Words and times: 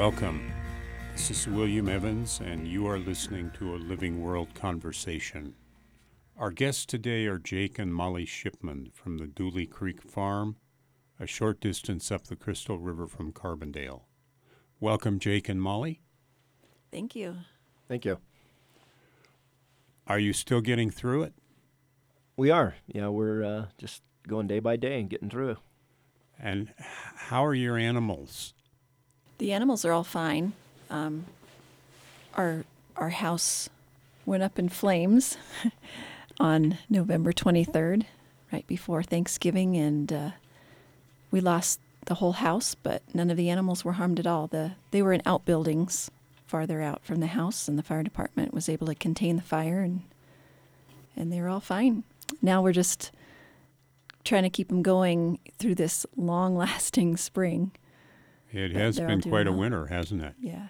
Welcome. 0.00 0.50
This 1.12 1.30
is 1.30 1.46
William 1.46 1.86
Evans, 1.86 2.40
and 2.42 2.66
you 2.66 2.86
are 2.86 2.98
listening 2.98 3.50
to 3.58 3.74
a 3.74 3.76
Living 3.76 4.22
World 4.22 4.54
conversation. 4.54 5.54
Our 6.38 6.50
guests 6.50 6.86
today 6.86 7.26
are 7.26 7.38
Jake 7.38 7.78
and 7.78 7.94
Mollie 7.94 8.24
Shipman 8.24 8.92
from 8.94 9.18
the 9.18 9.26
Dooley 9.26 9.66
Creek 9.66 10.00
Farm, 10.00 10.56
a 11.20 11.26
short 11.26 11.60
distance 11.60 12.10
up 12.10 12.28
the 12.28 12.34
Crystal 12.34 12.78
River 12.78 13.06
from 13.06 13.34
Carbondale. 13.34 14.04
Welcome, 14.80 15.18
Jake 15.18 15.50
and 15.50 15.60
Mollie. 15.60 16.00
Thank 16.90 17.14
you. 17.14 17.36
Thank 17.86 18.06
you. 18.06 18.20
Are 20.06 20.18
you 20.18 20.32
still 20.32 20.62
getting 20.62 20.90
through 20.90 21.24
it? 21.24 21.34
We 22.38 22.50
are. 22.50 22.76
Yeah, 22.86 23.08
we're 23.08 23.44
uh, 23.44 23.66
just 23.76 24.00
going 24.26 24.46
day 24.46 24.60
by 24.60 24.76
day 24.76 24.98
and 24.98 25.10
getting 25.10 25.28
through. 25.28 25.58
And 26.38 26.72
how 26.78 27.44
are 27.44 27.52
your 27.52 27.76
animals? 27.76 28.54
The 29.40 29.54
animals 29.54 29.86
are 29.86 29.92
all 29.92 30.04
fine. 30.04 30.52
Um, 30.90 31.24
our 32.34 32.66
our 32.94 33.08
house 33.08 33.70
went 34.26 34.42
up 34.42 34.58
in 34.58 34.68
flames 34.68 35.38
on 36.38 36.76
November 36.90 37.32
23rd, 37.32 38.04
right 38.52 38.66
before 38.66 39.02
Thanksgiving, 39.02 39.78
and 39.78 40.12
uh, 40.12 40.30
we 41.30 41.40
lost 41.40 41.80
the 42.04 42.16
whole 42.16 42.32
house, 42.32 42.74
but 42.74 43.02
none 43.14 43.30
of 43.30 43.38
the 43.38 43.48
animals 43.48 43.82
were 43.82 43.94
harmed 43.94 44.20
at 44.20 44.26
all. 44.26 44.46
The 44.46 44.72
they 44.90 45.00
were 45.00 45.14
in 45.14 45.22
outbuildings 45.24 46.10
farther 46.46 46.82
out 46.82 47.02
from 47.02 47.20
the 47.20 47.28
house, 47.28 47.66
and 47.66 47.78
the 47.78 47.82
fire 47.82 48.02
department 48.02 48.52
was 48.52 48.68
able 48.68 48.88
to 48.88 48.94
contain 48.94 49.36
the 49.36 49.42
fire, 49.42 49.80
and 49.80 50.02
and 51.16 51.32
they 51.32 51.40
were 51.40 51.48
all 51.48 51.60
fine. 51.60 52.04
Now 52.42 52.60
we're 52.60 52.72
just 52.72 53.10
trying 54.22 54.42
to 54.42 54.50
keep 54.50 54.68
them 54.68 54.82
going 54.82 55.38
through 55.58 55.76
this 55.76 56.04
long-lasting 56.14 57.16
spring. 57.28 57.70
It 58.52 58.72
has 58.72 58.98
been 58.98 59.20
doing 59.20 59.32
quite 59.32 59.46
a 59.46 59.52
well. 59.52 59.60
winter, 59.60 59.86
hasn't 59.86 60.22
it? 60.22 60.34
Yeah. 60.40 60.68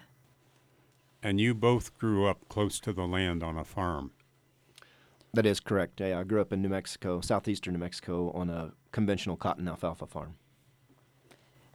And 1.23 1.39
you 1.39 1.53
both 1.53 1.97
grew 1.97 2.25
up 2.25 2.47
close 2.49 2.79
to 2.81 2.93
the 2.93 3.05
land 3.05 3.43
on 3.43 3.57
a 3.57 3.63
farm. 3.63 4.11
That 5.33 5.45
is 5.45 5.59
correct. 5.59 5.99
Yeah, 5.99 6.19
I 6.19 6.23
grew 6.23 6.41
up 6.41 6.51
in 6.51 6.61
New 6.61 6.69
Mexico, 6.69 7.21
southeastern 7.21 7.73
New 7.73 7.79
Mexico, 7.79 8.31
on 8.31 8.49
a 8.49 8.73
conventional 8.91 9.37
cotton 9.37 9.67
alfalfa 9.67 10.05
farm. 10.05 10.35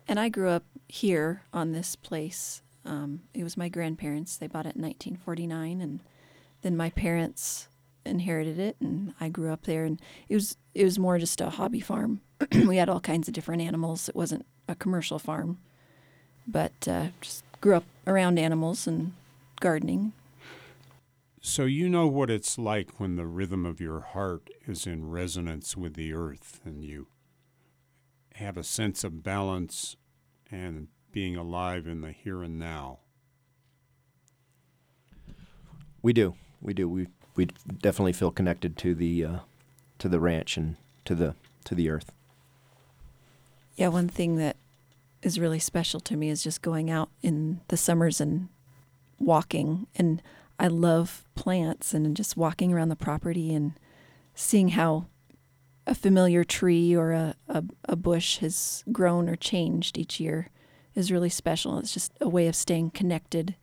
And 0.08 0.20
I 0.20 0.28
grew 0.28 0.50
up 0.50 0.64
here 0.88 1.42
on 1.52 1.72
this 1.72 1.96
place. 1.96 2.62
Um, 2.84 3.22
it 3.34 3.42
was 3.42 3.56
my 3.56 3.68
grandparents. 3.68 4.36
They 4.36 4.46
bought 4.46 4.66
it 4.66 4.76
in 4.76 4.82
1949, 4.82 5.80
and 5.80 6.02
then 6.62 6.76
my 6.76 6.90
parents 6.90 7.68
inherited 8.04 8.58
it, 8.58 8.76
and 8.80 9.14
I 9.20 9.28
grew 9.28 9.52
up 9.52 9.64
there. 9.64 9.84
And 9.84 10.00
it 10.28 10.34
was 10.34 10.56
it 10.74 10.84
was 10.84 10.98
more 10.98 11.18
just 11.18 11.40
a 11.40 11.50
hobby 11.50 11.80
farm. 11.80 12.20
we 12.66 12.76
had 12.76 12.88
all 12.88 13.00
kinds 13.00 13.26
of 13.26 13.34
different 13.34 13.62
animals. 13.62 14.08
It 14.08 14.14
wasn't 14.14 14.46
a 14.68 14.74
commercial 14.74 15.18
farm, 15.18 15.58
but 16.46 16.72
uh, 16.88 17.08
just 17.20 17.44
grew 17.60 17.76
up 17.76 17.84
around 18.06 18.38
animals 18.38 18.86
and 18.86 19.12
gardening. 19.60 20.12
So 21.40 21.64
you 21.64 21.88
know 21.88 22.06
what 22.08 22.30
it's 22.30 22.58
like 22.58 22.98
when 22.98 23.16
the 23.16 23.26
rhythm 23.26 23.64
of 23.64 23.80
your 23.80 24.00
heart 24.00 24.50
is 24.66 24.86
in 24.86 25.10
resonance 25.10 25.76
with 25.76 25.94
the 25.94 26.12
earth 26.12 26.60
and 26.64 26.84
you 26.84 27.06
have 28.34 28.56
a 28.56 28.64
sense 28.64 29.04
of 29.04 29.22
balance 29.22 29.96
and 30.50 30.88
being 31.12 31.36
alive 31.36 31.86
in 31.86 32.00
the 32.00 32.12
here 32.12 32.42
and 32.42 32.58
now. 32.58 32.98
We 36.02 36.12
do. 36.12 36.34
We 36.60 36.74
do. 36.74 36.88
We 36.88 37.08
we 37.36 37.46
definitely 37.80 38.12
feel 38.12 38.30
connected 38.30 38.76
to 38.78 38.94
the 38.94 39.24
uh, 39.24 39.38
to 39.98 40.08
the 40.08 40.20
ranch 40.20 40.56
and 40.56 40.76
to 41.04 41.14
the 41.14 41.34
to 41.64 41.74
the 41.74 41.90
earth. 41.90 42.12
Yeah, 43.76 43.88
one 43.88 44.08
thing 44.08 44.36
that 44.36 44.56
is 45.26 45.40
really 45.40 45.58
special 45.58 46.00
to 46.00 46.16
me 46.16 46.30
is 46.30 46.42
just 46.42 46.62
going 46.62 46.90
out 46.90 47.10
in 47.20 47.60
the 47.68 47.76
summers 47.76 48.20
and 48.20 48.48
walking. 49.18 49.86
And 49.96 50.22
I 50.58 50.68
love 50.68 51.24
plants 51.34 51.92
and 51.92 52.16
just 52.16 52.36
walking 52.36 52.72
around 52.72 52.88
the 52.88 52.96
property 52.96 53.52
and 53.52 53.72
seeing 54.34 54.70
how 54.70 55.06
a 55.86 55.94
familiar 55.94 56.44
tree 56.44 56.94
or 56.94 57.12
a, 57.12 57.34
a, 57.48 57.64
a 57.88 57.96
bush 57.96 58.38
has 58.38 58.84
grown 58.92 59.28
or 59.28 59.36
changed 59.36 59.98
each 59.98 60.20
year 60.20 60.50
is 60.94 61.12
really 61.12 61.28
special. 61.28 61.78
It's 61.78 61.92
just 61.92 62.12
a 62.20 62.28
way 62.28 62.46
of 62.46 62.56
staying 62.56 62.90
connected. 62.90 63.56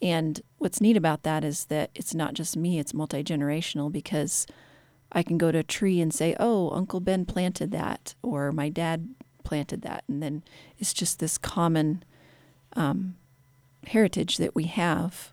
And 0.00 0.40
what's 0.58 0.80
neat 0.80 0.96
about 0.96 1.22
that 1.22 1.44
is 1.44 1.66
that 1.66 1.90
it's 1.94 2.14
not 2.14 2.34
just 2.34 2.56
me, 2.56 2.78
it's 2.78 2.94
multi 2.94 3.22
generational 3.22 3.90
because 3.90 4.46
I 5.10 5.22
can 5.22 5.38
go 5.38 5.52
to 5.52 5.58
a 5.58 5.62
tree 5.62 6.00
and 6.00 6.12
say, 6.12 6.34
"Oh, 6.40 6.70
Uncle 6.70 7.00
Ben 7.00 7.26
planted 7.26 7.70
that," 7.72 8.14
or 8.22 8.50
"My 8.50 8.70
dad 8.70 9.10
planted 9.52 9.82
that," 9.82 10.02
and 10.08 10.22
then 10.22 10.42
it's 10.78 10.94
just 10.94 11.18
this 11.18 11.36
common 11.36 12.02
um, 12.74 13.16
heritage 13.86 14.38
that 14.38 14.54
we 14.54 14.64
have 14.64 15.32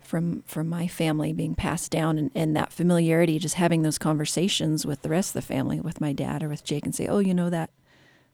from 0.00 0.42
from 0.42 0.68
my 0.68 0.88
family 0.88 1.32
being 1.32 1.54
passed 1.54 1.92
down, 1.92 2.18
and, 2.18 2.32
and 2.34 2.56
that 2.56 2.72
familiarity, 2.72 3.38
just 3.38 3.54
having 3.54 3.82
those 3.82 3.96
conversations 3.96 4.84
with 4.84 5.02
the 5.02 5.08
rest 5.08 5.30
of 5.30 5.34
the 5.34 5.54
family, 5.54 5.80
with 5.80 6.00
my 6.00 6.12
dad 6.12 6.42
or 6.42 6.48
with 6.48 6.64
Jake, 6.64 6.84
and 6.84 6.94
say, 6.94 7.06
"Oh, 7.06 7.20
you 7.20 7.32
know 7.32 7.48
that 7.48 7.70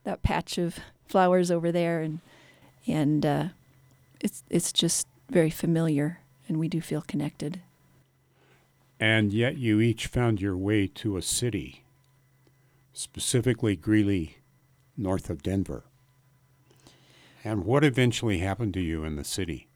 that 0.04 0.22
patch 0.22 0.56
of 0.56 0.78
flowers 1.06 1.50
over 1.50 1.70
there," 1.70 2.00
and 2.00 2.20
and 2.86 3.26
uh, 3.26 3.48
it's 4.20 4.42
it's 4.48 4.72
just 4.72 5.06
very 5.28 5.50
familiar, 5.50 6.20
and 6.48 6.58
we 6.58 6.68
do 6.68 6.80
feel 6.80 7.02
connected. 7.02 7.60
And 8.98 9.34
yet 9.34 9.58
you 9.58 9.80
each 9.80 10.06
found 10.06 10.40
your 10.40 10.56
way 10.56 10.86
to 10.86 11.18
a 11.18 11.22
city, 11.22 11.84
specifically 12.92 13.76
Greeley, 13.76 14.39
north 15.00 15.30
of 15.30 15.42
Denver. 15.42 15.84
And 17.42 17.64
what 17.64 17.84
eventually 17.84 18.38
happened 18.38 18.74
to 18.74 18.80
you 18.80 19.04
in 19.04 19.16
the 19.16 19.24
city? 19.24 19.68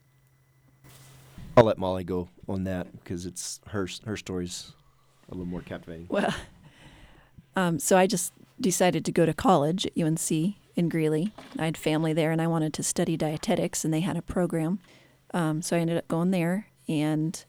I'll 1.56 1.64
let 1.64 1.78
Mollie 1.78 2.04
go 2.04 2.28
on 2.48 2.64
that 2.64 2.92
because 2.92 3.26
it's 3.26 3.60
her 3.68 3.88
her 4.04 4.16
story's 4.16 4.72
a 5.28 5.34
little 5.34 5.46
more 5.46 5.62
captivating. 5.62 6.06
Well, 6.08 6.34
um, 7.56 7.78
so 7.78 7.96
I 7.96 8.06
just 8.06 8.32
decided 8.60 9.04
to 9.04 9.12
go 9.12 9.24
to 9.24 9.32
college 9.32 9.86
at 9.86 9.98
UNC 9.98 10.30
in 10.30 10.88
Greeley. 10.88 11.32
I 11.58 11.64
had 11.64 11.76
family 11.76 12.12
there, 12.12 12.32
and 12.32 12.42
I 12.42 12.46
wanted 12.46 12.74
to 12.74 12.82
study 12.82 13.16
dietetics, 13.16 13.84
and 13.84 13.94
they 13.94 14.00
had 14.00 14.16
a 14.16 14.22
program. 14.22 14.80
Um, 15.32 15.62
so 15.62 15.76
I 15.76 15.80
ended 15.80 15.96
up 15.96 16.08
going 16.08 16.32
there 16.32 16.68
and 16.88 17.44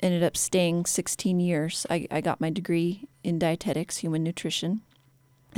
ended 0.00 0.22
up 0.22 0.36
staying 0.36 0.86
16 0.86 1.40
years. 1.40 1.86
I, 1.90 2.06
I 2.10 2.20
got 2.20 2.40
my 2.40 2.50
degree 2.50 3.08
in 3.22 3.38
dietetics, 3.38 3.98
human 3.98 4.22
nutrition, 4.22 4.82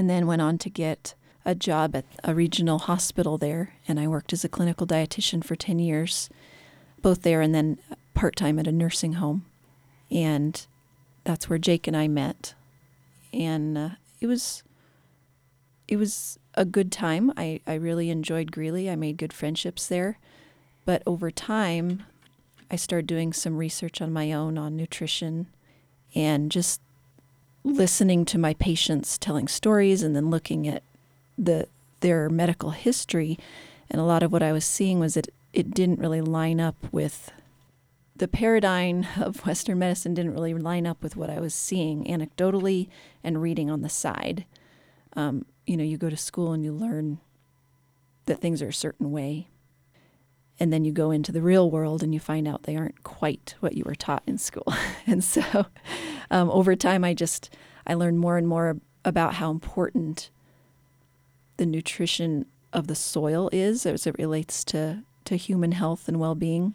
and 0.00 0.08
then 0.08 0.26
went 0.26 0.40
on 0.40 0.56
to 0.56 0.70
get 0.70 1.14
a 1.44 1.54
job 1.54 1.94
at 1.94 2.06
a 2.24 2.34
regional 2.34 2.78
hospital 2.78 3.36
there. 3.36 3.74
And 3.86 4.00
I 4.00 4.08
worked 4.08 4.32
as 4.32 4.44
a 4.46 4.48
clinical 4.48 4.86
dietitian 4.86 5.44
for 5.44 5.56
10 5.56 5.78
years, 5.78 6.30
both 7.02 7.20
there 7.20 7.42
and 7.42 7.54
then 7.54 7.78
part 8.14 8.34
time 8.34 8.58
at 8.58 8.66
a 8.66 8.72
nursing 8.72 9.14
home. 9.14 9.44
And 10.10 10.66
that's 11.24 11.50
where 11.50 11.58
Jake 11.58 11.86
and 11.86 11.94
I 11.94 12.08
met, 12.08 12.54
and 13.30 13.76
uh, 13.76 13.88
it 14.22 14.26
was 14.26 14.62
it 15.86 15.98
was 15.98 16.38
a 16.54 16.64
good 16.64 16.90
time. 16.90 17.30
I 17.36 17.60
I 17.66 17.74
really 17.74 18.08
enjoyed 18.08 18.52
Greeley. 18.52 18.88
I 18.88 18.96
made 18.96 19.18
good 19.18 19.32
friendships 19.34 19.86
there, 19.86 20.18
but 20.86 21.02
over 21.06 21.30
time, 21.30 22.04
I 22.70 22.76
started 22.76 23.06
doing 23.06 23.34
some 23.34 23.58
research 23.58 24.00
on 24.00 24.12
my 24.12 24.32
own 24.32 24.56
on 24.56 24.76
nutrition, 24.76 25.48
and 26.14 26.50
just 26.50 26.80
listening 27.64 28.24
to 28.26 28.38
my 28.38 28.54
patients 28.54 29.18
telling 29.18 29.48
stories, 29.48 30.02
and 30.02 30.14
then 30.14 30.30
looking 30.30 30.66
at 30.66 30.82
the 31.36 31.68
their 32.00 32.30
medical 32.30 32.70
history, 32.70 33.38
and 33.90 34.00
a 34.00 34.04
lot 34.04 34.22
of 34.22 34.32
what 34.32 34.42
I 34.42 34.52
was 34.52 34.64
seeing 34.64 34.98
was 34.98 35.14
that 35.14 35.28
it 35.52 35.72
didn't 35.72 35.98
really 35.98 36.20
line 36.20 36.60
up 36.60 36.76
with 36.92 37.30
the 38.20 38.28
paradigm 38.28 39.06
of 39.18 39.46
Western 39.46 39.78
medicine 39.78 40.14
didn't 40.14 40.34
really 40.34 40.54
line 40.54 40.86
up 40.86 41.02
with 41.02 41.16
what 41.16 41.30
I 41.30 41.40
was 41.40 41.54
seeing 41.54 42.04
anecdotally 42.04 42.88
and 43.24 43.42
reading 43.42 43.70
on 43.70 43.82
the 43.82 43.88
side. 43.88 44.44
Um, 45.14 45.46
you 45.66 45.76
know, 45.76 45.84
you 45.84 45.96
go 45.96 46.10
to 46.10 46.16
school 46.16 46.52
and 46.52 46.62
you 46.62 46.72
learn 46.72 47.18
that 48.26 48.40
things 48.40 48.62
are 48.62 48.68
a 48.68 48.72
certain 48.72 49.10
way. 49.10 49.48
And 50.60 50.72
then 50.72 50.84
you 50.84 50.92
go 50.92 51.10
into 51.10 51.32
the 51.32 51.40
real 51.40 51.70
world 51.70 52.02
and 52.02 52.12
you 52.12 52.20
find 52.20 52.46
out 52.46 52.64
they 52.64 52.76
aren't 52.76 53.02
quite 53.02 53.54
what 53.60 53.74
you 53.74 53.82
were 53.84 53.94
taught 53.94 54.22
in 54.26 54.36
school. 54.36 54.72
and 55.06 55.24
so 55.24 55.66
um, 56.30 56.50
over 56.50 56.76
time, 56.76 57.02
I 57.02 57.14
just, 57.14 57.48
I 57.86 57.94
learned 57.94 58.18
more 58.18 58.36
and 58.36 58.46
more 58.46 58.76
about 59.04 59.34
how 59.34 59.50
important 59.50 60.30
the 61.56 61.64
nutrition 61.64 62.44
of 62.72 62.86
the 62.86 62.94
soil 62.94 63.48
is 63.52 63.86
as 63.86 64.06
it 64.06 64.18
relates 64.18 64.62
to, 64.64 65.02
to 65.24 65.36
human 65.36 65.72
health 65.72 66.08
and 66.08 66.20
well 66.20 66.34
being. 66.34 66.74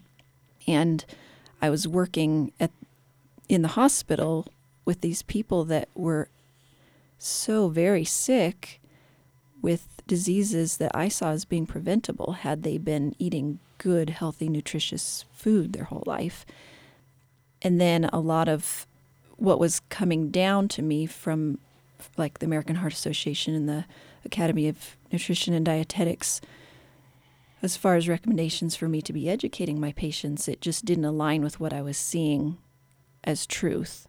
And 0.66 1.04
I 1.62 1.70
was 1.70 1.86
working 1.86 2.52
at 2.58 2.72
in 3.48 3.62
the 3.62 3.68
hospital 3.68 4.46
with 4.84 5.00
these 5.00 5.22
people 5.22 5.64
that 5.64 5.88
were 5.94 6.28
so 7.18 7.68
very 7.68 8.04
sick 8.04 8.80
with 9.62 9.88
diseases 10.06 10.76
that 10.76 10.92
I 10.94 11.08
saw 11.08 11.30
as 11.30 11.44
being 11.44 11.66
preventable 11.66 12.32
had 12.32 12.62
they 12.62 12.78
been 12.78 13.14
eating 13.18 13.58
good, 13.78 14.10
healthy, 14.10 14.48
nutritious 14.48 15.24
food 15.32 15.72
their 15.72 15.84
whole 15.84 16.04
life. 16.06 16.44
And 17.62 17.80
then 17.80 18.04
a 18.12 18.20
lot 18.20 18.48
of 18.48 18.86
what 19.36 19.58
was 19.58 19.80
coming 19.88 20.30
down 20.30 20.68
to 20.68 20.82
me 20.82 21.06
from 21.06 21.58
like 22.16 22.38
the 22.38 22.46
American 22.46 22.76
Heart 22.76 22.92
Association 22.92 23.54
and 23.54 23.68
the 23.68 23.84
Academy 24.24 24.68
of 24.68 24.96
Nutrition 25.12 25.54
and 25.54 25.64
Dietetics 25.64 26.40
as 27.62 27.76
far 27.76 27.96
as 27.96 28.08
recommendations 28.08 28.76
for 28.76 28.88
me 28.88 29.00
to 29.02 29.12
be 29.12 29.28
educating 29.28 29.80
my 29.80 29.92
patients, 29.92 30.46
it 30.46 30.60
just 30.60 30.84
didn't 30.84 31.04
align 31.04 31.42
with 31.42 31.58
what 31.58 31.72
I 31.72 31.82
was 31.82 31.96
seeing 31.96 32.58
as 33.24 33.46
truth. 33.46 34.06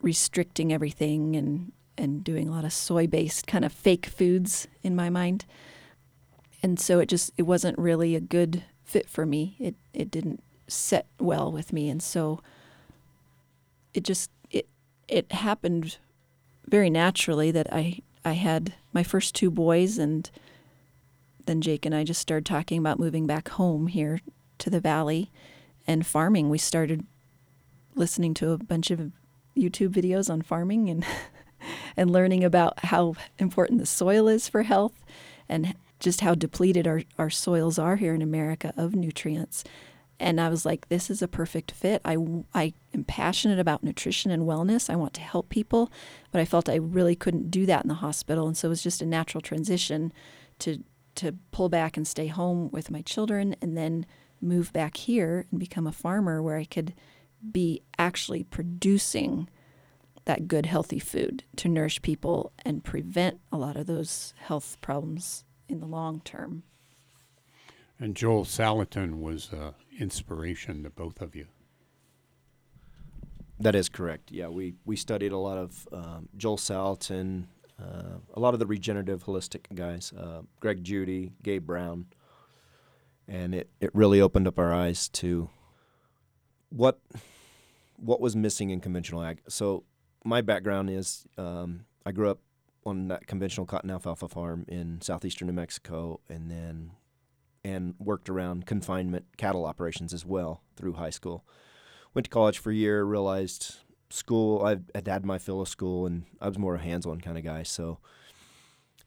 Restricting 0.00 0.72
everything 0.72 1.34
and, 1.34 1.72
and 1.98 2.22
doing 2.22 2.48
a 2.48 2.52
lot 2.52 2.64
of 2.64 2.72
soy 2.72 3.06
based 3.06 3.46
kind 3.46 3.64
of 3.64 3.72
fake 3.72 4.06
foods 4.06 4.68
in 4.82 4.94
my 4.94 5.10
mind. 5.10 5.44
And 6.64 6.80
so 6.80 6.98
it 6.98 7.10
just 7.10 7.30
it 7.36 7.42
wasn't 7.42 7.78
really 7.78 8.16
a 8.16 8.20
good 8.20 8.62
fit 8.84 9.10
for 9.10 9.26
me. 9.26 9.54
It 9.58 9.74
it 9.92 10.10
didn't 10.10 10.42
set 10.66 11.04
well 11.20 11.52
with 11.52 11.74
me 11.74 11.90
and 11.90 12.02
so 12.02 12.40
it 13.92 14.02
just 14.02 14.30
it 14.50 14.66
it 15.06 15.30
happened 15.30 15.98
very 16.66 16.88
naturally 16.88 17.50
that 17.50 17.70
I 17.70 18.00
I 18.24 18.32
had 18.32 18.72
my 18.94 19.02
first 19.02 19.34
two 19.34 19.50
boys 19.50 19.98
and 19.98 20.30
then 21.44 21.60
Jake 21.60 21.84
and 21.84 21.94
I 21.94 22.02
just 22.02 22.22
started 22.22 22.46
talking 22.46 22.78
about 22.78 22.98
moving 22.98 23.26
back 23.26 23.50
home 23.50 23.88
here 23.88 24.22
to 24.56 24.70
the 24.70 24.80
valley 24.80 25.30
and 25.86 26.06
farming. 26.06 26.48
We 26.48 26.56
started 26.56 27.04
listening 27.94 28.32
to 28.34 28.52
a 28.52 28.56
bunch 28.58 28.90
of 28.90 29.12
YouTube 29.54 29.90
videos 29.90 30.30
on 30.30 30.40
farming 30.40 30.88
and 30.88 31.04
and 31.94 32.10
learning 32.10 32.42
about 32.42 32.86
how 32.86 33.16
important 33.38 33.80
the 33.80 33.86
soil 33.86 34.28
is 34.28 34.48
for 34.48 34.62
health 34.62 35.04
and 35.46 35.74
just 36.00 36.20
how 36.20 36.34
depleted 36.34 36.86
our, 36.86 37.02
our 37.18 37.30
soils 37.30 37.78
are 37.78 37.96
here 37.96 38.14
in 38.14 38.22
America 38.22 38.72
of 38.76 38.94
nutrients. 38.94 39.64
And 40.20 40.40
I 40.40 40.48
was 40.48 40.64
like, 40.64 40.88
this 40.88 41.10
is 41.10 41.22
a 41.22 41.28
perfect 41.28 41.72
fit. 41.72 42.00
I, 42.04 42.16
I 42.54 42.72
am 42.92 43.04
passionate 43.04 43.58
about 43.58 43.82
nutrition 43.82 44.30
and 44.30 44.44
wellness. 44.44 44.88
I 44.88 44.96
want 44.96 45.12
to 45.14 45.20
help 45.20 45.48
people, 45.48 45.90
but 46.30 46.40
I 46.40 46.44
felt 46.44 46.68
I 46.68 46.76
really 46.76 47.16
couldn't 47.16 47.50
do 47.50 47.66
that 47.66 47.82
in 47.84 47.88
the 47.88 47.94
hospital. 47.94 48.46
And 48.46 48.56
so 48.56 48.68
it 48.68 48.70
was 48.70 48.82
just 48.82 49.02
a 49.02 49.06
natural 49.06 49.40
transition 49.40 50.12
to, 50.60 50.84
to 51.16 51.32
pull 51.50 51.68
back 51.68 51.96
and 51.96 52.06
stay 52.06 52.28
home 52.28 52.70
with 52.70 52.90
my 52.90 53.02
children 53.02 53.56
and 53.60 53.76
then 53.76 54.06
move 54.40 54.72
back 54.72 54.96
here 54.98 55.46
and 55.50 55.58
become 55.58 55.86
a 55.86 55.92
farmer 55.92 56.40
where 56.42 56.56
I 56.56 56.64
could 56.64 56.94
be 57.50 57.82
actually 57.98 58.44
producing 58.44 59.48
that 60.26 60.48
good, 60.48 60.66
healthy 60.66 60.98
food 60.98 61.44
to 61.56 61.68
nourish 61.68 62.00
people 62.02 62.52
and 62.64 62.84
prevent 62.84 63.40
a 63.52 63.58
lot 63.58 63.76
of 63.76 63.86
those 63.86 64.32
health 64.38 64.76
problems 64.80 65.44
in 65.68 65.80
the 65.80 65.86
long 65.86 66.20
term. 66.20 66.62
And 67.98 68.16
Joel 68.16 68.44
Salatin 68.44 69.20
was 69.20 69.52
uh, 69.52 69.72
inspiration 69.98 70.82
to 70.82 70.90
both 70.90 71.20
of 71.20 71.34
you. 71.36 71.46
That 73.60 73.74
is 73.74 73.88
correct. 73.88 74.32
Yeah, 74.32 74.48
we, 74.48 74.74
we 74.84 74.96
studied 74.96 75.32
a 75.32 75.38
lot 75.38 75.58
of 75.58 75.88
um, 75.92 76.28
Joel 76.36 76.56
Salatin, 76.56 77.44
uh, 77.80 78.18
a 78.34 78.40
lot 78.40 78.52
of 78.52 78.60
the 78.60 78.66
regenerative 78.66 79.24
holistic 79.24 79.72
guys, 79.74 80.12
uh, 80.18 80.42
Greg 80.58 80.82
Judy, 80.82 81.32
Gabe 81.42 81.64
Brown, 81.64 82.06
and 83.28 83.54
it, 83.54 83.70
it 83.80 83.90
really 83.94 84.20
opened 84.20 84.48
up 84.48 84.58
our 84.58 84.72
eyes 84.72 85.08
to 85.10 85.48
what 86.70 87.00
what 87.96 88.20
was 88.20 88.34
missing 88.34 88.70
in 88.70 88.80
conventional 88.80 89.22
ag. 89.22 89.40
So 89.48 89.84
my 90.24 90.40
background 90.40 90.90
is 90.90 91.26
um, 91.38 91.86
I 92.04 92.10
grew 92.10 92.28
up 92.28 92.40
on 92.86 93.08
that 93.08 93.26
conventional 93.26 93.66
cotton 93.66 93.90
alfalfa 93.90 94.28
farm 94.28 94.64
in 94.68 95.00
southeastern 95.00 95.46
New 95.46 95.54
Mexico, 95.54 96.20
and 96.28 96.50
then 96.50 96.92
and 97.64 97.94
worked 97.98 98.28
around 98.28 98.66
confinement 98.66 99.24
cattle 99.38 99.64
operations 99.64 100.12
as 100.12 100.24
well 100.26 100.62
through 100.76 100.94
high 100.94 101.10
school. 101.10 101.44
Went 102.12 102.24
to 102.24 102.30
college 102.30 102.58
for 102.58 102.70
a 102.70 102.74
year, 102.74 103.04
realized 103.04 103.76
school, 104.10 104.64
I 104.64 104.76
had 104.94 105.08
had 105.08 105.24
my 105.24 105.38
fill 105.38 105.62
of 105.62 105.68
school, 105.68 106.06
and 106.06 106.24
I 106.40 106.48
was 106.48 106.58
more 106.58 106.74
a 106.74 106.78
hands 106.78 107.06
on 107.06 107.20
kind 107.20 107.38
of 107.38 107.44
guy. 107.44 107.62
So 107.62 107.98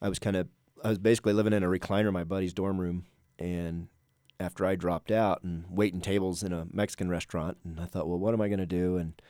I 0.02 0.10
was 0.10 0.20
kind 0.20 0.36
of, 0.36 0.48
I 0.84 0.90
was 0.90 0.98
basically 0.98 1.34
living 1.34 1.54
in 1.54 1.64
a 1.64 1.68
recliner 1.68 2.08
in 2.08 2.14
my 2.14 2.24
buddy's 2.24 2.54
dorm 2.54 2.82
room. 2.82 3.06
And 3.40 3.88
after 4.40 4.66
I 4.66 4.76
dropped 4.76 5.12
out 5.12 5.44
and 5.44 5.66
waiting 5.70 6.02
tables 6.02 6.44
in 6.44 6.52
a 6.52 6.66
Mexican 6.72 7.10
restaurant, 7.10 7.58
and 7.64 7.80
I 7.80 7.86
thought, 7.86 8.08
well, 8.08 8.20
what 8.20 8.34
am 8.34 8.42
I 8.42 8.48
going 8.48 8.60
to 8.60 8.66
do? 8.66 8.98
And 8.98 9.22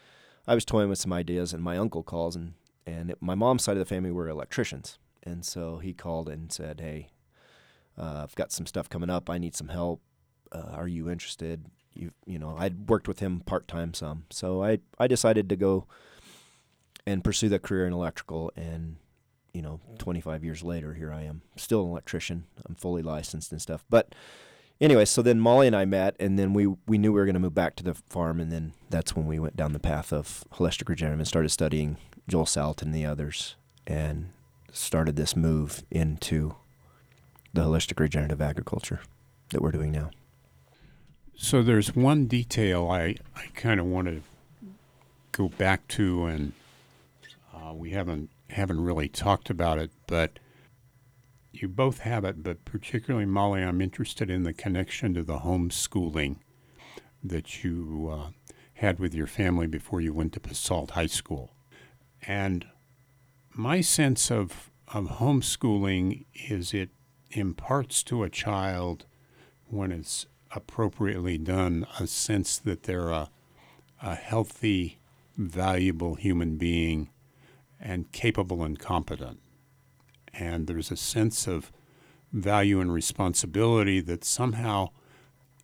I 0.48 0.56
was 0.56 0.66
toying 0.66 0.90
with 0.90 1.00
some 1.00 1.14
ideas, 1.14 1.54
and 1.54 1.62
my 1.62 1.78
uncle 1.78 2.04
calls, 2.04 2.36
and, 2.36 2.54
and 2.88 3.12
it, 3.12 3.18
my 3.22 3.36
mom's 3.36 3.64
side 3.64 3.74
of 3.74 3.80
the 3.80 3.86
family 3.86 4.12
were 4.12 4.30
electricians. 4.30 4.98
And 5.22 5.46
so 5.46 5.78
he 5.78 5.94
called 5.94 6.30
and 6.30 6.52
said, 6.52 6.80
hey, 6.80 7.10
uh, 7.98 8.22
I've 8.24 8.36
got 8.36 8.52
some 8.54 8.66
stuff 8.66 8.90
coming 8.90 9.10
up. 9.10 9.30
I 9.30 9.38
need 9.38 9.56
some 9.56 9.68
help. 9.68 10.02
Uh, 10.52 10.72
are 10.74 10.88
you 10.88 11.10
interested? 11.10 11.66
You 11.94 12.12
you 12.26 12.40
know, 12.40 12.56
I'd 12.58 12.90
worked 12.90 13.08
with 13.08 13.20
him 13.20 13.42
part 13.42 13.68
time 13.68 13.94
some, 13.94 14.26
so 14.30 14.64
I 14.64 14.80
I 14.98 15.08
decided 15.08 15.50
to 15.50 15.56
go 15.56 15.88
and 17.06 17.24
pursue 17.24 17.50
that 17.50 17.64
career 17.64 17.88
in 17.88 17.94
electrical. 17.94 18.52
And 18.56 18.98
you 19.52 19.62
know, 19.62 19.80
25 19.98 20.44
years 20.44 20.64
later, 20.64 20.94
here 20.94 21.12
I 21.12 21.24
am, 21.24 21.42
still 21.56 21.84
an 21.84 21.90
electrician. 21.90 22.46
I'm 22.66 22.76
fully 22.76 23.02
licensed 23.02 23.52
and 23.52 23.62
stuff. 23.62 23.84
But 23.90 24.14
anyway, 24.80 25.06
so 25.06 25.22
then 25.22 25.40
Mollie 25.40 25.68
and 25.68 25.76
I 25.76 25.86
met, 25.86 26.16
and 26.20 26.38
then 26.38 26.54
we 26.54 26.68
we 26.88 26.98
knew 26.98 27.12
we 27.14 27.20
were 27.20 27.26
going 27.26 27.34
to 27.34 27.40
move 27.40 27.56
back 27.56 27.76
to 27.78 27.84
the 27.84 27.94
farm, 27.94 28.40
and 28.40 28.52
then 28.52 28.74
that's 28.90 29.16
when 29.16 29.26
we 29.26 29.40
went 29.40 29.56
down 29.56 29.74
the 29.74 29.80
path 29.80 30.12
of 30.14 30.44
holistic 30.54 30.90
regenerative 30.90 31.20
and 31.20 31.28
started 31.28 31.50
studying 31.50 31.98
Joel 32.28 32.46
Salatin 32.46 32.84
and 32.84 32.96
the 32.96 33.06
others, 33.06 33.56
and 33.86 34.30
started 34.72 35.16
this 35.16 35.36
move 35.36 35.84
into 35.90 36.56
the 37.54 37.62
holistic 37.62 38.00
regenerative 38.00 38.42
agriculture 38.42 39.02
that 39.50 39.62
we're 39.62 39.72
doing 39.72 39.92
now. 39.92 40.12
So 41.36 41.62
there's 41.62 41.96
one 41.96 42.26
detail 42.26 42.90
I, 42.90 43.16
I 43.36 43.46
kind 43.54 43.80
of 43.80 43.86
want 43.86 44.08
to 44.08 44.22
go 45.32 45.50
back 45.50 45.88
to, 45.90 46.26
and 46.26 46.54
uh, 47.54 47.74
we 47.74 47.92
haven't 47.92 48.30
haven't 48.50 48.84
really 48.84 49.08
talked 49.08 49.50
about 49.50 49.78
it, 49.78 49.92
but 50.08 50.40
you 51.62 51.68
both 51.68 52.00
have 52.00 52.24
it. 52.26 52.44
But 52.44 52.66
particularly 52.66 53.26
Mollie, 53.26 53.64
I'm 53.64 53.82
interested 53.82 54.30
in 54.30 54.44
the 54.44 54.54
connection 54.54 55.14
to 55.14 55.24
the 55.24 55.40
homeschooling 55.40 56.38
that 57.24 57.64
you 57.64 58.10
uh, 58.12 58.30
had 58.76 59.00
with 59.00 59.14
your 59.14 59.28
family 59.28 59.68
before 59.68 60.02
you 60.02 60.14
went 60.14 60.34
to 60.34 60.40
Basalt 60.40 60.92
High 60.92 61.08
School, 61.08 61.54
and 62.22 62.66
my 63.54 63.82
sense 63.82 64.32
of 64.32 64.72
of 64.94 65.18
homeschooling 65.18 66.26
is 66.50 66.74
it 66.74 66.90
imparts 67.32 68.04
to 68.04 68.24
a 68.24 68.30
child, 68.30 69.06
when 69.68 69.92
it's 69.92 70.26
appropriately 70.56 71.38
done, 71.38 71.86
a 72.00 72.08
sense 72.08 72.58
that 72.58 72.84
they're 72.84 73.10
a, 73.10 73.30
a 74.02 74.16
healthy, 74.16 75.00
valuable 75.38 76.16
human 76.16 76.58
being 76.58 77.10
and 77.80 78.12
capable 78.12 78.64
and 78.64 78.80
competent. 78.80 79.40
And 80.38 80.68
there's 80.68 80.92
a 80.92 80.98
sense 80.98 81.48
of 81.48 81.72
value 82.32 82.80
and 82.80 82.94
responsibility 82.94 84.02
that 84.02 84.24
somehow 84.24 84.90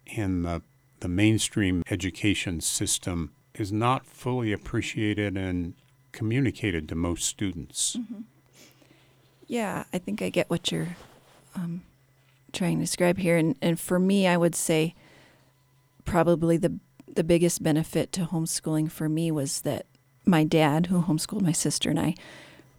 in 0.06 0.42
the, 0.44 0.62
the 1.00 1.08
mainstream 1.08 1.84
education 1.90 2.62
system 2.62 3.32
is 3.54 3.72
not 3.72 4.06
fully 4.06 4.52
appreciated 4.52 5.38
and 5.38 5.74
communicated 6.12 6.90
to 6.90 6.96
most 6.96 7.26
students. 7.26 7.96
Mm-hmm. 7.96 8.22
Yeah, 9.48 9.84
I 9.94 9.98
think 10.00 10.22
I 10.22 10.30
get 10.30 10.50
what 10.50 10.72
you're 10.72 10.96
um, 11.56 11.84
trying 12.52 12.78
to 12.78 12.84
describe 12.84 13.18
here. 13.18 13.38
And, 13.38 13.56
and 13.62 13.80
for 13.80 14.00
me, 14.00 14.28
I 14.28 14.38
would 14.38 14.56
say 14.56 14.96
probably 16.06 16.58
the 16.58 16.80
the 17.16 17.24
biggest 17.24 17.62
benefit 17.62 18.12
to 18.14 18.26
homeschooling 18.26 18.90
for 18.90 19.08
me 19.08 19.32
was 19.32 19.62
that 19.62 19.86
my 20.26 20.44
dad, 20.44 20.88
who 20.88 21.02
homeschooled 21.02 21.42
my 21.42 21.52
sister 21.52 21.90
and 21.90 22.00
I, 22.00 22.16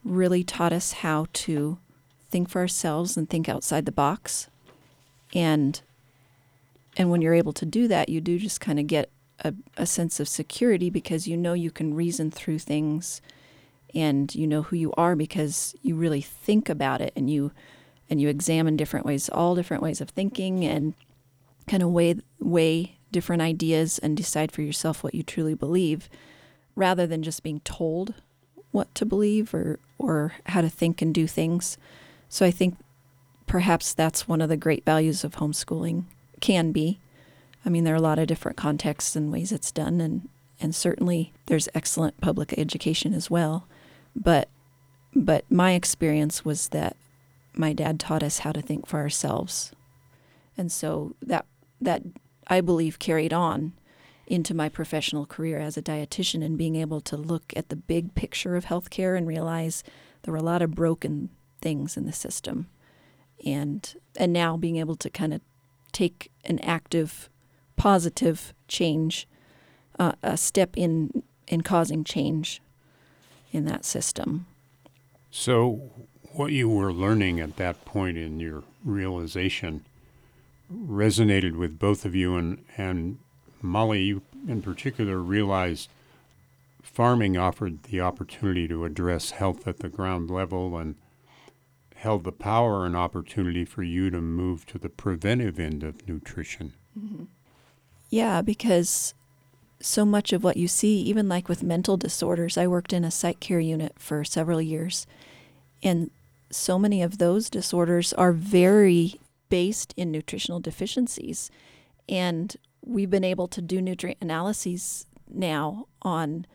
really 0.02 0.42
taught 0.42 0.72
us 0.72 0.92
how 0.92 1.26
to 1.32 1.78
think 2.34 2.48
for 2.48 2.58
ourselves 2.58 3.16
and 3.16 3.30
think 3.30 3.48
outside 3.48 3.86
the 3.86 3.92
box. 3.92 4.48
And 5.32 5.80
and 6.96 7.08
when 7.08 7.22
you're 7.22 7.32
able 7.32 7.52
to 7.52 7.64
do 7.64 7.86
that, 7.86 8.08
you 8.08 8.20
do 8.20 8.40
just 8.40 8.60
kind 8.60 8.80
of 8.80 8.88
get 8.88 9.08
a, 9.44 9.54
a 9.76 9.86
sense 9.86 10.18
of 10.18 10.28
security 10.28 10.90
because 10.90 11.28
you 11.28 11.36
know 11.36 11.52
you 11.52 11.70
can 11.70 11.94
reason 11.94 12.32
through 12.32 12.58
things 12.58 13.22
and 13.94 14.34
you 14.34 14.48
know 14.48 14.62
who 14.62 14.74
you 14.74 14.92
are 14.96 15.14
because 15.14 15.76
you 15.82 15.94
really 15.94 16.20
think 16.20 16.68
about 16.68 17.00
it 17.00 17.12
and 17.14 17.30
you 17.30 17.52
and 18.10 18.20
you 18.20 18.28
examine 18.28 18.76
different 18.76 19.06
ways, 19.06 19.28
all 19.28 19.54
different 19.54 19.82
ways 19.84 20.00
of 20.00 20.10
thinking, 20.10 20.64
and 20.64 20.94
kind 21.68 21.84
of 21.84 21.90
weigh 21.90 22.16
weigh 22.40 22.96
different 23.12 23.42
ideas 23.42 24.00
and 24.00 24.16
decide 24.16 24.50
for 24.50 24.62
yourself 24.62 25.04
what 25.04 25.14
you 25.14 25.22
truly 25.22 25.54
believe, 25.54 26.10
rather 26.74 27.06
than 27.06 27.22
just 27.22 27.44
being 27.44 27.60
told 27.60 28.12
what 28.72 28.92
to 28.96 29.06
believe 29.06 29.54
or 29.54 29.78
or 29.98 30.32
how 30.46 30.60
to 30.60 30.68
think 30.68 31.00
and 31.00 31.14
do 31.14 31.28
things. 31.28 31.78
So 32.34 32.44
I 32.44 32.50
think 32.50 32.76
perhaps 33.46 33.94
that's 33.94 34.26
one 34.26 34.40
of 34.40 34.48
the 34.48 34.56
great 34.56 34.84
values 34.84 35.22
of 35.22 35.36
homeschooling 35.36 36.06
can 36.40 36.72
be. 36.72 36.98
I 37.64 37.68
mean, 37.68 37.84
there 37.84 37.94
are 37.94 37.96
a 37.96 38.00
lot 38.00 38.18
of 38.18 38.26
different 38.26 38.56
contexts 38.56 39.14
and 39.14 39.30
ways 39.30 39.52
it's 39.52 39.70
done, 39.70 40.00
and 40.00 40.28
and 40.60 40.74
certainly 40.74 41.32
there's 41.46 41.68
excellent 41.76 42.20
public 42.20 42.52
education 42.58 43.14
as 43.14 43.30
well. 43.30 43.68
But 44.16 44.48
but 45.14 45.44
my 45.48 45.74
experience 45.74 46.44
was 46.44 46.70
that 46.70 46.96
my 47.54 47.72
dad 47.72 48.00
taught 48.00 48.24
us 48.24 48.40
how 48.40 48.50
to 48.50 48.60
think 48.60 48.88
for 48.88 48.98
ourselves. 48.98 49.70
And 50.58 50.72
so 50.72 51.14
that 51.22 51.46
that 51.80 52.02
I 52.48 52.60
believe 52.60 52.98
carried 52.98 53.32
on 53.32 53.74
into 54.26 54.54
my 54.54 54.68
professional 54.68 55.24
career 55.24 55.60
as 55.60 55.76
a 55.76 55.82
dietitian 55.82 56.44
and 56.44 56.58
being 56.58 56.74
able 56.74 57.00
to 57.02 57.16
look 57.16 57.52
at 57.54 57.68
the 57.68 57.76
big 57.76 58.16
picture 58.16 58.56
of 58.56 58.64
healthcare 58.64 59.16
and 59.16 59.24
realize 59.24 59.84
there 60.22 60.32
were 60.32 60.38
a 60.38 60.42
lot 60.42 60.62
of 60.62 60.74
broken 60.74 61.30
things 61.64 61.97
in 61.97 62.04
the 62.04 62.12
system. 62.12 62.68
And 63.44 63.80
and 64.16 64.33
now 64.33 64.56
being 64.56 64.76
able 64.76 64.97
to 64.97 65.11
kind 65.11 65.35
of 65.35 65.40
take 65.92 66.30
an 66.44 66.59
active, 66.61 67.30
positive 67.76 68.52
change, 68.68 69.26
uh, 69.99 70.12
a 70.23 70.37
step 70.37 70.76
in 70.76 71.23
in 71.49 71.62
causing 71.62 72.04
change 72.04 72.61
in 73.50 73.64
that 73.64 73.85
system. 73.85 74.47
So, 75.30 75.90
what 76.33 76.52
you 76.52 76.68
were 76.68 76.92
learning 76.92 77.40
at 77.40 77.56
that 77.56 77.85
point 77.85 78.18
in 78.18 78.40
your 78.40 78.62
realization 78.85 79.85
resonated 80.73 81.56
with 81.56 81.78
both 81.78 82.04
of 82.04 82.14
you, 82.14 82.37
and, 82.37 82.64
and 82.76 83.18
Mollie, 83.62 84.02
you 84.02 84.23
in 84.49 84.61
particular, 84.62 85.18
realized 85.18 85.88
farming 86.83 87.37
offered 87.37 87.85
the 87.85 88.00
opportunity 88.00 88.68
to 88.68 88.85
address 88.85 89.33
health 89.33 89.66
at 89.66 89.78
the 89.78 89.88
ground 89.88 90.30
level 90.30 90.76
and 90.76 90.97
held 92.04 92.23
the 92.23 92.32
power 92.32 92.84
and 92.84 92.94
opportunity 92.94 93.64
for 93.64 93.82
you 93.82 94.11
to 94.11 94.20
move 94.20 94.66
to 94.66 94.78
the 94.78 94.90
preventive 94.90 95.58
end 95.58 95.82
of 95.82 96.06
nutrition. 96.06 96.75
Mm-hmm. 96.96 97.25
Yeah, 98.11 98.42
because 98.42 99.14
so 99.80 100.04
much 100.04 100.32
of 100.32 100.44
what 100.44 100.58
you 100.58 100.68
see, 100.68 101.00
even 101.00 101.28
like 101.28 101.49
with 101.49 101.62
mental 101.62 101.96
disorders, 101.96 102.58
I 102.58 102.66
worked 102.66 102.92
in 102.92 103.04
a 103.04 103.11
psych 103.11 103.40
care 103.40 103.58
unit 103.58 103.94
for 103.99 104.23
several 104.23 104.61
years, 104.61 105.06
and 105.82 106.11
so 106.50 106.78
many 106.78 107.02
of 107.02 107.18
those 107.18 107.50
disorders 107.50 108.12
are 108.12 108.32
very 108.32 109.14
based 109.49 109.94
in 109.96 110.12
nutritional 110.12 110.61
deficiencies. 110.61 111.50
And 112.08 112.54
we've 112.84 113.11
been 113.11 113.25
able 113.25 113.49
to 113.49 113.62
do 113.62 113.80
nutrient 113.80 114.18
analyses 114.20 115.06
now 115.28 115.87
on, 116.02 116.46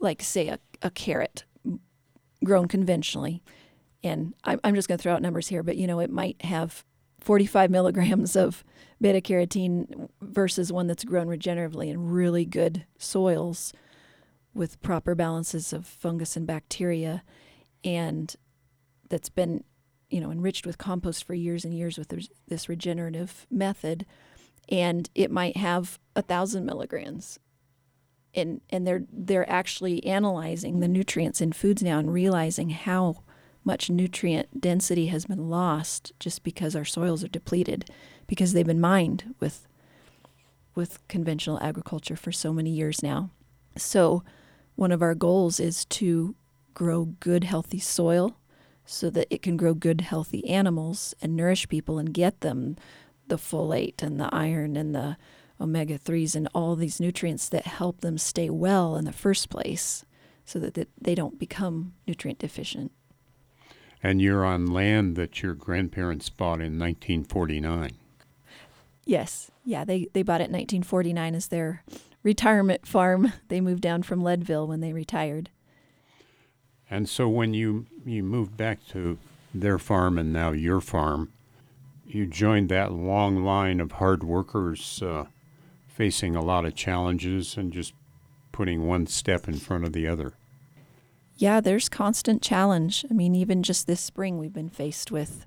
like, 0.00 0.20
say, 0.20 0.48
a, 0.48 0.58
a 0.82 0.90
carrot 0.90 1.44
grown 2.42 2.66
conventionally. 2.68 3.40
And 4.04 4.34
I'm, 4.44 4.74
just 4.74 4.86
going 4.86 4.98
to 4.98 5.02
throw 5.02 5.14
out 5.14 5.22
numbers 5.22 5.48
here, 5.48 5.62
but 5.62 5.76
you 5.76 5.86
know, 5.86 5.98
it 5.98 6.10
might 6.10 6.40
have 6.44 6.84
45 7.20 7.70
milligrams 7.70 8.36
of 8.36 8.62
beta 9.00 9.20
carotene 9.20 10.08
versus 10.20 10.70
one 10.70 10.86
that's 10.86 11.04
grown 11.04 11.26
regeneratively 11.26 11.88
in 11.88 12.10
really 12.10 12.44
good 12.44 12.84
soils 12.98 13.72
with 14.52 14.80
proper 14.82 15.14
balances 15.14 15.72
of 15.72 15.86
fungus 15.86 16.36
and 16.36 16.46
bacteria 16.46 17.24
and 17.82 18.36
that's 19.08 19.28
been 19.28 19.64
you 20.14 20.20
know 20.20 20.30
enriched 20.30 20.64
with 20.64 20.78
compost 20.78 21.24
for 21.24 21.34
years 21.34 21.64
and 21.64 21.74
years 21.74 21.98
with 21.98 22.12
this 22.46 22.68
regenerative 22.68 23.48
method. 23.50 24.06
And 24.68 25.10
it 25.12 25.30
might 25.30 25.56
have 25.56 25.98
a 26.14 26.22
thousand 26.22 26.64
milligrams. 26.64 27.40
And 28.32 28.60
and 28.70 28.86
they're 28.86 29.02
they're 29.12 29.50
actually 29.50 30.04
analyzing 30.04 30.78
the 30.78 30.86
nutrients 30.86 31.40
in 31.40 31.52
foods 31.52 31.82
now 31.82 31.98
and 31.98 32.12
realizing 32.12 32.70
how 32.70 33.23
much 33.64 33.88
nutrient 33.90 34.60
density 34.60 35.06
has 35.06 35.26
been 35.26 35.48
lost 35.48 36.12
just 36.20 36.42
because 36.42 36.76
our 36.76 36.84
soils 36.84 37.24
are 37.24 37.28
depleted 37.28 37.90
because 38.26 38.52
they've 38.52 38.66
been 38.66 38.80
mined 38.80 39.34
with 39.40 39.66
with 40.74 41.06
conventional 41.06 41.60
agriculture 41.60 42.16
for 42.16 42.32
so 42.32 42.52
many 42.52 42.70
years 42.70 43.00
now. 43.00 43.30
So 43.76 44.24
one 44.74 44.90
of 44.90 45.02
our 45.02 45.14
goals 45.14 45.60
is 45.60 45.84
to 45.86 46.34
grow 46.74 47.04
good 47.04 47.44
healthy 47.44 47.78
soil 47.78 48.36
so 48.84 49.08
that 49.10 49.28
it 49.30 49.40
can 49.40 49.56
grow 49.56 49.72
good 49.72 50.00
healthy 50.00 50.46
animals 50.48 51.14
and 51.22 51.36
nourish 51.36 51.68
people 51.68 51.98
and 51.98 52.12
get 52.12 52.40
them 52.40 52.76
the 53.28 53.36
folate 53.36 54.02
and 54.02 54.20
the 54.20 54.28
iron 54.34 54.76
and 54.76 54.94
the 54.94 55.16
omega 55.60 55.98
3s 55.98 56.34
and 56.34 56.48
all 56.54 56.74
these 56.74 57.00
nutrients 57.00 57.48
that 57.48 57.66
help 57.66 58.00
them 58.00 58.18
stay 58.18 58.50
well 58.50 58.96
in 58.96 59.04
the 59.04 59.12
first 59.12 59.48
place 59.48 60.04
so 60.44 60.58
that 60.58 60.88
they 61.00 61.14
don't 61.14 61.38
become 61.38 61.94
nutrient 62.06 62.40
deficient. 62.40 62.90
And 64.04 64.20
you're 64.20 64.44
on 64.44 64.66
land 64.66 65.16
that 65.16 65.42
your 65.42 65.54
grandparents 65.54 66.28
bought 66.28 66.60
in 66.60 66.78
1949. 66.78 67.92
Yes. 69.06 69.50
Yeah, 69.64 69.84
they, 69.84 70.08
they 70.12 70.22
bought 70.22 70.42
it 70.42 70.50
in 70.50 70.52
1949 70.52 71.34
as 71.34 71.48
their 71.48 71.82
retirement 72.22 72.86
farm. 72.86 73.32
They 73.48 73.62
moved 73.62 73.80
down 73.80 74.02
from 74.02 74.22
Leadville 74.22 74.66
when 74.66 74.80
they 74.80 74.92
retired. 74.92 75.48
And 76.90 77.08
so 77.08 77.30
when 77.30 77.54
you, 77.54 77.86
you 78.04 78.22
moved 78.22 78.58
back 78.58 78.86
to 78.88 79.18
their 79.54 79.78
farm 79.78 80.18
and 80.18 80.32
now 80.32 80.52
your 80.52 80.82
farm, 80.82 81.32
you 82.06 82.26
joined 82.26 82.68
that 82.68 82.92
long 82.92 83.42
line 83.42 83.80
of 83.80 83.92
hard 83.92 84.22
workers 84.22 85.02
uh, 85.02 85.24
facing 85.88 86.36
a 86.36 86.44
lot 86.44 86.66
of 86.66 86.74
challenges 86.74 87.56
and 87.56 87.72
just 87.72 87.94
putting 88.52 88.86
one 88.86 89.06
step 89.06 89.48
in 89.48 89.54
front 89.54 89.84
of 89.84 89.94
the 89.94 90.06
other 90.06 90.34
yeah, 91.36 91.60
there's 91.60 91.88
constant 91.88 92.42
challenge. 92.42 93.04
I 93.10 93.14
mean, 93.14 93.34
even 93.34 93.62
just 93.62 93.86
this 93.86 94.00
spring, 94.00 94.38
we've 94.38 94.52
been 94.52 94.68
faced 94.70 95.10
with 95.10 95.46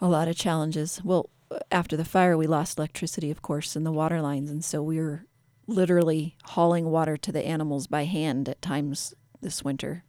a 0.00 0.08
lot 0.08 0.28
of 0.28 0.36
challenges. 0.36 1.00
Well, 1.04 1.30
after 1.70 1.96
the 1.96 2.04
fire, 2.04 2.36
we 2.36 2.46
lost 2.46 2.78
electricity, 2.78 3.30
of 3.30 3.42
course, 3.42 3.76
and 3.76 3.84
the 3.84 3.92
water 3.92 4.20
lines. 4.20 4.50
And 4.50 4.64
so 4.64 4.82
we 4.82 4.98
were 4.98 5.26
literally 5.66 6.36
hauling 6.44 6.86
water 6.90 7.16
to 7.16 7.32
the 7.32 7.46
animals 7.46 7.86
by 7.86 8.04
hand 8.04 8.48
at 8.48 8.62
times 8.62 9.14
this 9.40 9.62
winter. 9.62 10.04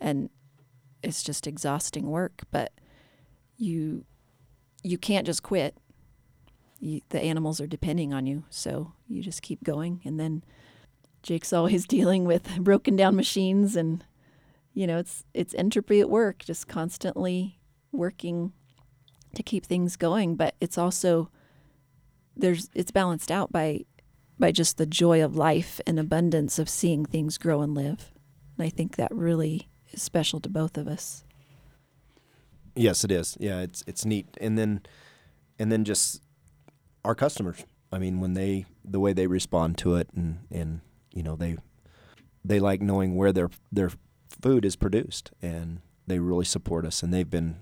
And 0.00 0.30
it's 1.02 1.22
just 1.22 1.46
exhausting 1.46 2.06
work, 2.06 2.42
but 2.50 2.72
you 3.56 4.04
you 4.82 4.96
can't 4.96 5.26
just 5.26 5.42
quit. 5.42 5.76
You, 6.78 7.02
the 7.10 7.20
animals 7.20 7.60
are 7.60 7.66
depending 7.66 8.14
on 8.14 8.26
you, 8.26 8.44
so 8.48 8.92
you 9.06 9.22
just 9.22 9.42
keep 9.42 9.62
going. 9.62 10.00
And 10.04 10.18
then 10.18 10.42
Jake's 11.22 11.52
always 11.52 11.86
dealing 11.86 12.24
with 12.24 12.58
broken 12.60 12.96
down 12.96 13.16
machines 13.16 13.76
and 13.76 14.04
you 14.72 14.86
know, 14.86 14.98
it's 14.98 15.24
it's 15.34 15.54
entropy 15.54 16.00
at 16.00 16.10
work, 16.10 16.38
just 16.38 16.68
constantly 16.68 17.58
working 17.92 18.52
to 19.34 19.42
keep 19.42 19.66
things 19.66 19.96
going, 19.96 20.36
but 20.36 20.54
it's 20.60 20.78
also 20.78 21.30
there's 22.36 22.68
it's 22.74 22.90
balanced 22.90 23.30
out 23.30 23.52
by 23.52 23.84
by 24.38 24.50
just 24.50 24.78
the 24.78 24.86
joy 24.86 25.22
of 25.22 25.36
life 25.36 25.80
and 25.86 25.98
abundance 25.98 26.58
of 26.58 26.68
seeing 26.68 27.04
things 27.04 27.36
grow 27.36 27.60
and 27.60 27.74
live. 27.74 28.12
And 28.56 28.66
I 28.66 28.70
think 28.70 28.96
that 28.96 29.14
really 29.14 29.68
is 29.92 30.02
special 30.02 30.40
to 30.40 30.48
both 30.48 30.78
of 30.78 30.88
us. 30.88 31.24
Yes, 32.74 33.04
it 33.04 33.10
is. 33.10 33.36
Yeah, 33.40 33.60
it's 33.60 33.84
it's 33.86 34.04
neat. 34.04 34.28
And 34.40 34.56
then 34.56 34.80
and 35.58 35.70
then 35.70 35.84
just 35.84 36.22
our 37.04 37.14
customers. 37.14 37.64
I 37.92 37.98
mean, 37.98 38.20
when 38.20 38.34
they 38.34 38.66
the 38.84 39.00
way 39.00 39.12
they 39.12 39.26
respond 39.26 39.76
to 39.78 39.96
it 39.96 40.08
and 40.14 40.38
and 40.50 40.80
you 41.12 41.22
know, 41.22 41.36
they 41.36 41.56
they 42.44 42.60
like 42.60 42.80
knowing 42.80 43.16
where 43.16 43.32
their 43.32 43.50
their 43.70 43.90
food 44.42 44.64
is 44.64 44.76
produced, 44.76 45.30
and 45.42 45.80
they 46.06 46.18
really 46.18 46.44
support 46.44 46.84
us. 46.84 47.02
And 47.02 47.12
they've 47.12 47.28
been 47.28 47.56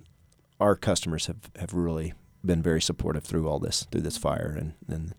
our 0.60 0.74
customers 0.74 1.26
have, 1.26 1.50
have 1.56 1.72
really 1.72 2.14
been 2.44 2.62
very 2.62 2.80
supportive 2.80 3.24
through 3.24 3.48
all 3.48 3.58
this, 3.58 3.86
through 3.90 4.00
this 4.00 4.16
fire, 4.16 4.56
and, 4.58 4.74
and 4.88 5.14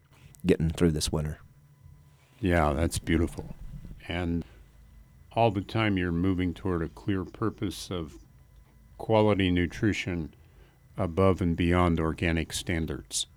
getting 0.45 0.69
through 0.69 0.91
this 0.91 1.11
winter. 1.11 1.39
Yeah, 2.41 2.73
that's 2.73 2.99
beautiful. 2.99 3.55
And 4.07 4.43
all 5.33 5.51
the 5.51 5.61
time 5.61 5.97
you're 5.97 6.11
moving 6.11 6.53
toward 6.53 6.81
a 6.81 6.89
clear 6.89 7.23
purpose 7.23 7.89
of 7.91 8.13
quality 8.97 9.51
nutrition 9.51 10.33
above 10.97 11.41
and 11.41 11.55
beyond 11.55 11.99
organic 11.99 12.51
standards. 12.51 13.27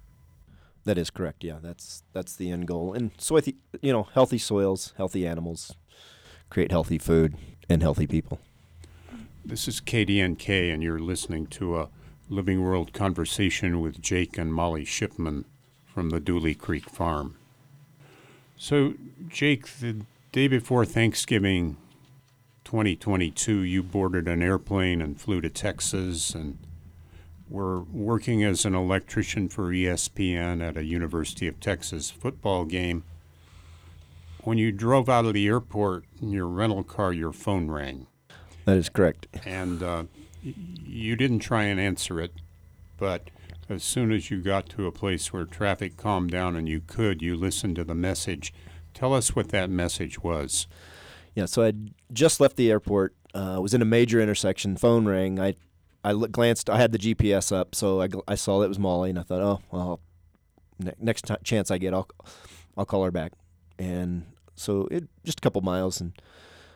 That 0.85 0.99
is 0.99 1.11
correct. 1.11 1.45
Yeah, 1.45 1.59
that's 1.63 2.03
that's 2.13 2.35
the 2.35 2.51
end 2.51 2.67
goal. 2.67 2.93
And 2.93 3.13
so, 3.17 3.39
you 3.81 3.93
know, 3.93 4.09
healthy 4.15 4.39
soils, 4.39 4.93
healthy 4.97 5.27
animals, 5.27 5.73
create 6.51 6.73
healthy 6.73 6.99
food, 6.99 7.37
and 7.69 7.83
healthy 7.83 8.07
people. 8.07 8.41
This 9.45 9.67
is 9.67 9.81
KDNK, 9.81 10.73
and 10.73 10.83
you're 10.83 10.99
listening 10.99 11.47
to 11.49 11.79
a 11.79 11.89
Living 12.29 12.63
World 12.63 12.93
conversation 12.93 13.81
with 13.81 14.01
Jake 14.01 14.39
and 14.39 14.55
Mollie 14.55 14.85
Shipman 14.85 15.45
from 15.85 16.11
the 16.11 16.21
Dooley 16.21 16.55
Creek 16.55 16.89
Farm. 16.89 17.37
So, 18.57 18.95
Jake, 19.29 19.67
the 19.81 20.03
day 20.31 20.49
before 20.49 20.85
Thanksgiving 20.85 21.77
2022, 22.65 23.59
you 23.61 23.83
boarded 23.83 24.29
an 24.29 24.43
airplane 24.43 25.03
and 25.03 25.21
flew 25.21 25.41
to 25.41 25.51
Texas 25.51 26.35
and 26.35 26.59
were 27.51 27.83
working 27.83 28.43
as 28.43 28.65
an 28.65 28.75
electrician 28.75 29.49
for 29.49 29.71
ESPN 29.71 30.67
at 30.67 30.77
a 30.77 30.85
University 30.85 31.47
of 31.47 31.61
Texas 31.61 32.11
football 32.11 32.65
game 32.65 33.05
when 34.43 34.59
you 34.59 34.73
drove 34.73 35.09
out 35.09 35.25
of 35.25 35.35
the 35.35 35.47
airport 35.47 36.05
in 36.21 36.31
your 36.31 36.47
rental 36.47 36.83
car, 36.83 37.13
your 37.13 37.33
phone 37.33 37.71
rang. 37.71 38.07
That 38.65 38.77
is 38.77 38.89
correct. 38.89 39.27
And 39.45 39.83
uh, 39.83 40.05
you 40.43 41.17
didn't 41.17 41.41
try 41.41 41.65
and 41.65 41.81
answer 41.81 42.21
it, 42.21 42.33
but 42.99 43.31
as 43.69 43.83
soon 43.83 44.13
as 44.13 44.31
you 44.31 44.41
got 44.41 44.69
to 44.71 44.87
a 44.87 44.93
place 44.93 45.33
where 45.33 45.45
traffic 45.45 45.97
calmed 45.97 46.31
down 46.31 46.57
and 46.57 46.69
you 46.69 46.81
could, 46.81 47.23
you 47.23 47.37
listened 47.37 47.77
to 47.77 47.85
the 47.85 47.95
message. 47.95 48.53
Tell 48.95 49.15
us 49.15 49.35
what 49.35 49.49
that 49.49 49.71
message 49.71 50.23
was. 50.23 50.67
Yeah, 51.35 51.47
so 51.47 51.65
I 51.65 51.73
just 52.13 52.41
left 52.41 52.57
the 52.57 52.71
airport. 52.71 53.15
Uh, 53.35 53.59
was 53.63 53.73
in 53.73 53.81
a 53.81 53.87
major 53.87 54.21
intersection. 54.21 54.77
Phone 54.77 55.07
rang. 55.07 55.41
I, 55.41 55.55
I 56.05 56.13
glanced. 56.13 56.69
I 56.69 56.77
had 56.77 56.93
the 56.93 56.99
GPS 56.99 57.51
up, 57.51 57.75
so 57.75 58.03
I, 58.03 58.09
I 58.29 58.35
saw 58.35 58.61
it 58.61 58.69
was 58.69 58.79
Mollie, 58.79 59.09
and 59.09 59.19
I 59.19 59.23
thought, 59.23 59.41
oh 59.41 59.61
well, 59.71 60.01
ne- 60.79 60.93
next 61.01 61.25
t- 61.27 61.35
chance 61.43 61.71
I 61.71 61.79
get, 61.79 61.95
I'll 61.95 62.09
I'll 62.77 62.85
call 62.85 63.05
her 63.05 63.11
back. 63.11 63.33
And 63.79 64.27
so 64.55 64.89
it 64.91 65.05
just 65.25 65.39
a 65.39 65.41
couple 65.41 65.61
miles, 65.63 66.01
and 66.01 66.13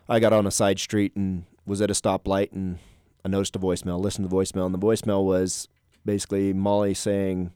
I 0.09 0.21
got 0.21 0.33
on 0.33 0.47
a 0.47 0.50
side 0.50 0.78
street 0.78 1.14
and 1.16 1.45
was 1.64 1.80
at 1.80 1.90
a 1.90 1.95
stoplight, 1.95 2.52
and 2.52 2.78
I 3.25 3.28
noticed 3.28 3.56
a 3.56 3.59
voicemail. 3.59 4.00
Listened 4.00 4.28
to 4.28 4.35
the 4.35 4.37
voicemail, 4.37 4.66
and 4.66 4.75
the 4.75 4.78
voicemail 4.78 5.25
was 5.25 5.68
basically 6.04 6.52
Mollie 6.52 6.95
saying, 6.95 7.52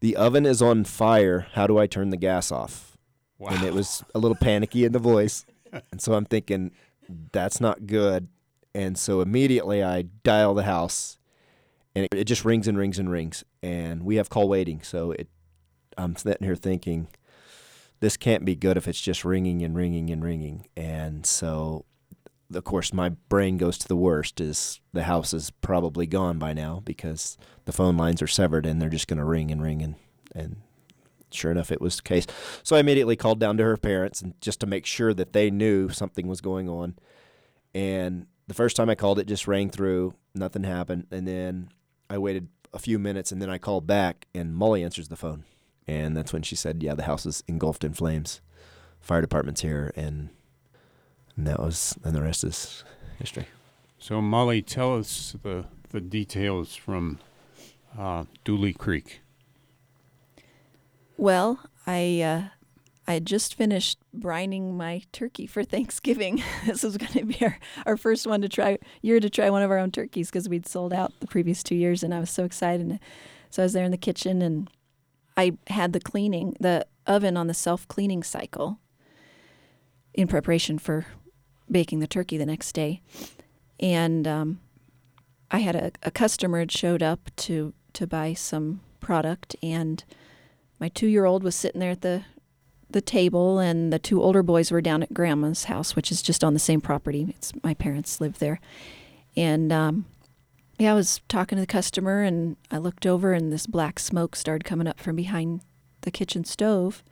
The 0.00 0.16
oven 0.16 0.46
is 0.46 0.62
on 0.62 0.84
fire. 0.84 1.46
How 1.52 1.66
do 1.66 1.78
I 1.78 1.86
turn 1.86 2.10
the 2.10 2.16
gas 2.16 2.50
off? 2.50 2.96
Wow. 3.38 3.50
And 3.50 3.62
it 3.62 3.74
was 3.74 4.04
a 4.14 4.18
little 4.18 4.36
panicky 4.36 4.84
in 4.84 4.92
the 4.92 4.98
voice. 4.98 5.44
And 5.92 6.00
so 6.00 6.14
I'm 6.14 6.24
thinking, 6.24 6.72
that's 7.30 7.60
not 7.60 7.86
good. 7.86 8.26
And 8.74 8.98
so 8.98 9.20
immediately 9.20 9.84
I 9.84 10.02
dial 10.02 10.52
the 10.52 10.64
house 10.64 11.20
and 11.94 12.04
it, 12.04 12.14
it 12.14 12.24
just 12.24 12.44
rings 12.44 12.68
and 12.68 12.78
rings 12.78 12.98
and 12.98 13.10
rings. 13.10 13.44
And 13.62 14.02
we 14.02 14.16
have 14.16 14.30
call 14.30 14.48
waiting. 14.48 14.82
So 14.82 15.12
it, 15.12 15.28
I'm 15.96 16.16
sitting 16.16 16.44
here 16.44 16.56
thinking, 16.56 17.08
this 18.00 18.16
can't 18.16 18.44
be 18.44 18.54
good 18.54 18.76
if 18.76 18.88
it's 18.88 19.00
just 19.00 19.24
ringing 19.24 19.62
and 19.62 19.76
ringing 19.76 20.10
and 20.10 20.24
ringing. 20.24 20.66
And 20.76 21.24
so, 21.24 21.84
of 22.52 22.64
course, 22.64 22.92
my 22.92 23.10
brain 23.10 23.58
goes 23.58 23.78
to 23.78 23.88
the 23.88 23.96
worst 23.96 24.40
is 24.40 24.80
the 24.92 25.04
house 25.04 25.32
is 25.32 25.50
probably 25.50 26.06
gone 26.06 26.38
by 26.38 26.52
now 26.52 26.80
because 26.84 27.36
the 27.66 27.72
phone 27.72 27.96
lines 27.96 28.22
are 28.22 28.26
severed 28.26 28.66
and 28.66 28.80
they're 28.80 28.88
just 28.88 29.06
going 29.06 29.18
to 29.18 29.24
ring 29.24 29.50
and 29.50 29.62
ring 29.62 29.82
and, 29.82 29.94
and 30.34 30.56
sure 31.30 31.50
enough, 31.50 31.70
it 31.70 31.80
was 31.80 31.96
the 31.96 32.02
case. 32.02 32.26
So 32.62 32.74
I 32.74 32.80
immediately 32.80 33.16
called 33.16 33.38
down 33.38 33.56
to 33.58 33.64
her 33.64 33.76
parents 33.76 34.20
and 34.22 34.34
just 34.40 34.60
to 34.60 34.66
make 34.66 34.86
sure 34.86 35.14
that 35.14 35.32
they 35.32 35.50
knew 35.50 35.90
something 35.90 36.26
was 36.26 36.40
going 36.40 36.68
on. 36.68 36.96
And 37.74 38.26
the 38.48 38.54
first 38.54 38.76
time 38.76 38.90
I 38.90 38.94
called, 38.94 39.18
it 39.18 39.26
just 39.26 39.46
rang 39.46 39.70
through, 39.70 40.14
nothing 40.34 40.64
happened. 40.64 41.06
And 41.10 41.28
then 41.28 41.68
I 42.08 42.18
waited 42.18 42.48
a 42.72 42.78
few 42.78 42.98
minutes 42.98 43.30
and 43.30 43.40
then 43.40 43.50
I 43.50 43.58
called 43.58 43.86
back 43.86 44.26
and 44.34 44.54
Mollie 44.54 44.82
answers 44.82 45.08
the 45.08 45.16
phone. 45.16 45.44
And 45.90 46.16
that's 46.16 46.32
when 46.32 46.42
she 46.42 46.54
said, 46.54 46.84
Yeah, 46.84 46.94
the 46.94 47.02
house 47.02 47.26
is 47.26 47.42
engulfed 47.48 47.82
in 47.82 47.94
flames. 47.94 48.40
Fire 49.00 49.20
department's 49.20 49.62
here. 49.62 49.92
And, 49.96 50.28
and 51.36 51.48
that 51.48 51.58
was, 51.58 51.98
and 52.04 52.14
the 52.14 52.22
rest 52.22 52.44
is 52.44 52.84
history. 53.18 53.46
So, 53.98 54.22
Mollie, 54.22 54.62
tell 54.62 54.96
us 54.96 55.34
the, 55.42 55.64
the 55.88 56.00
details 56.00 56.76
from 56.76 57.18
uh, 57.98 58.24
Dooley 58.44 58.72
Creek. 58.72 59.20
Well, 61.16 61.58
I 61.88 62.20
uh, 62.22 62.42
I 63.08 63.14
had 63.14 63.26
just 63.26 63.56
finished 63.56 63.98
brining 64.16 64.76
my 64.76 65.02
turkey 65.10 65.48
for 65.48 65.64
Thanksgiving. 65.64 66.42
this 66.66 66.84
was 66.84 66.96
going 66.96 67.12
to 67.12 67.24
be 67.24 67.44
our, 67.44 67.58
our 67.84 67.96
first 67.96 68.26
one 68.28 68.40
to 68.42 68.48
try 68.48 68.78
year 69.02 69.18
to 69.18 69.28
try 69.28 69.50
one 69.50 69.62
of 69.62 69.70
our 69.72 69.78
own 69.78 69.90
turkeys 69.90 70.30
because 70.30 70.48
we'd 70.48 70.66
sold 70.66 70.92
out 70.92 71.12
the 71.18 71.26
previous 71.26 71.64
two 71.64 71.74
years, 71.74 72.04
and 72.04 72.14
I 72.14 72.20
was 72.20 72.30
so 72.30 72.44
excited. 72.44 73.00
So 73.50 73.62
I 73.62 73.64
was 73.64 73.72
there 73.72 73.84
in 73.84 73.90
the 73.90 73.98
kitchen, 73.98 74.40
and 74.40 74.70
I 75.40 75.52
had 75.68 75.94
the 75.94 76.00
cleaning 76.00 76.54
the 76.60 76.86
oven 77.06 77.36
on 77.38 77.46
the 77.46 77.54
self 77.54 77.88
cleaning 77.88 78.22
cycle 78.22 78.78
in 80.12 80.28
preparation 80.28 80.78
for 80.78 81.06
baking 81.70 82.00
the 82.00 82.06
turkey 82.06 82.36
the 82.36 82.44
next 82.44 82.72
day, 82.72 83.00
and 83.78 84.28
um, 84.28 84.60
I 85.50 85.60
had 85.60 85.74
a, 85.76 85.92
a 86.02 86.10
customer 86.10 86.58
had 86.58 86.70
showed 86.70 87.02
up 87.02 87.30
to 87.36 87.72
to 87.94 88.06
buy 88.06 88.34
some 88.34 88.82
product 89.00 89.56
and 89.62 90.04
my 90.78 90.88
two 90.88 91.06
year 91.06 91.24
old 91.24 91.42
was 91.42 91.54
sitting 91.54 91.80
there 91.80 91.92
at 91.92 92.02
the 92.02 92.22
the 92.90 93.00
table 93.00 93.58
and 93.58 93.92
the 93.92 93.98
two 93.98 94.22
older 94.22 94.42
boys 94.42 94.70
were 94.70 94.82
down 94.82 95.02
at 95.02 95.14
grandma's 95.14 95.64
house 95.64 95.96
which 95.96 96.12
is 96.12 96.20
just 96.20 96.44
on 96.44 96.52
the 96.52 96.60
same 96.60 96.82
property. 96.82 97.26
It's 97.30 97.52
my 97.62 97.72
parents 97.72 98.20
live 98.20 98.40
there. 98.40 98.60
And 99.36 99.72
um, 99.72 100.04
yeah 100.80 100.90
i 100.90 100.94
was 100.94 101.20
talking 101.28 101.56
to 101.56 101.62
the 101.62 101.66
customer 101.66 102.22
and 102.22 102.56
i 102.70 102.78
looked 102.78 103.06
over 103.06 103.32
and 103.32 103.52
this 103.52 103.66
black 103.66 103.98
smoke 103.98 104.34
started 104.34 104.64
coming 104.64 104.86
up 104.86 104.98
from 104.98 105.14
behind 105.14 105.60
the 106.00 106.10
kitchen 106.10 106.44
stove 106.44 107.04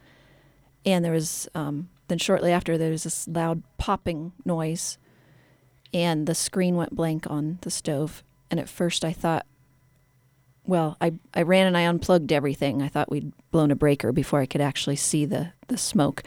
and 0.85 1.05
there 1.05 1.13
was 1.13 1.49
um, 1.55 1.89
then 2.09 2.19
shortly 2.19 2.51
after 2.51 2.79
there 2.79 2.91
was 2.91 3.03
this 3.03 3.29
loud 3.29 3.63
popping 3.77 4.33
noise 4.45 4.99
and 5.93 6.27
the 6.27 6.35
screen 6.35 6.77
went 6.77 6.95
blank 6.95 7.27
on 7.31 7.59
the 7.63 7.71
stove 7.71 8.23
and 8.51 8.59
at 8.59 8.69
first 8.69 9.05
i 9.05 9.13
thought 9.13 9.47
well, 10.69 10.99
I, 11.01 11.15
I 11.33 11.43
ran 11.43 11.67
and 11.67 11.79
I 11.79 11.87
unplugged 11.87 12.31
everything. 12.31 12.83
I 12.83 12.89
thought 12.89 13.11
we'd 13.11 13.33
blown 13.51 13.71
a 13.71 13.75
breaker 13.75 14.13
before 14.13 14.41
I 14.41 14.47
could 14.47 14.61
actually 14.61 14.97
see 14.97 15.25
the, 15.25 15.53
the 15.69 15.79
smoke. 15.79 16.23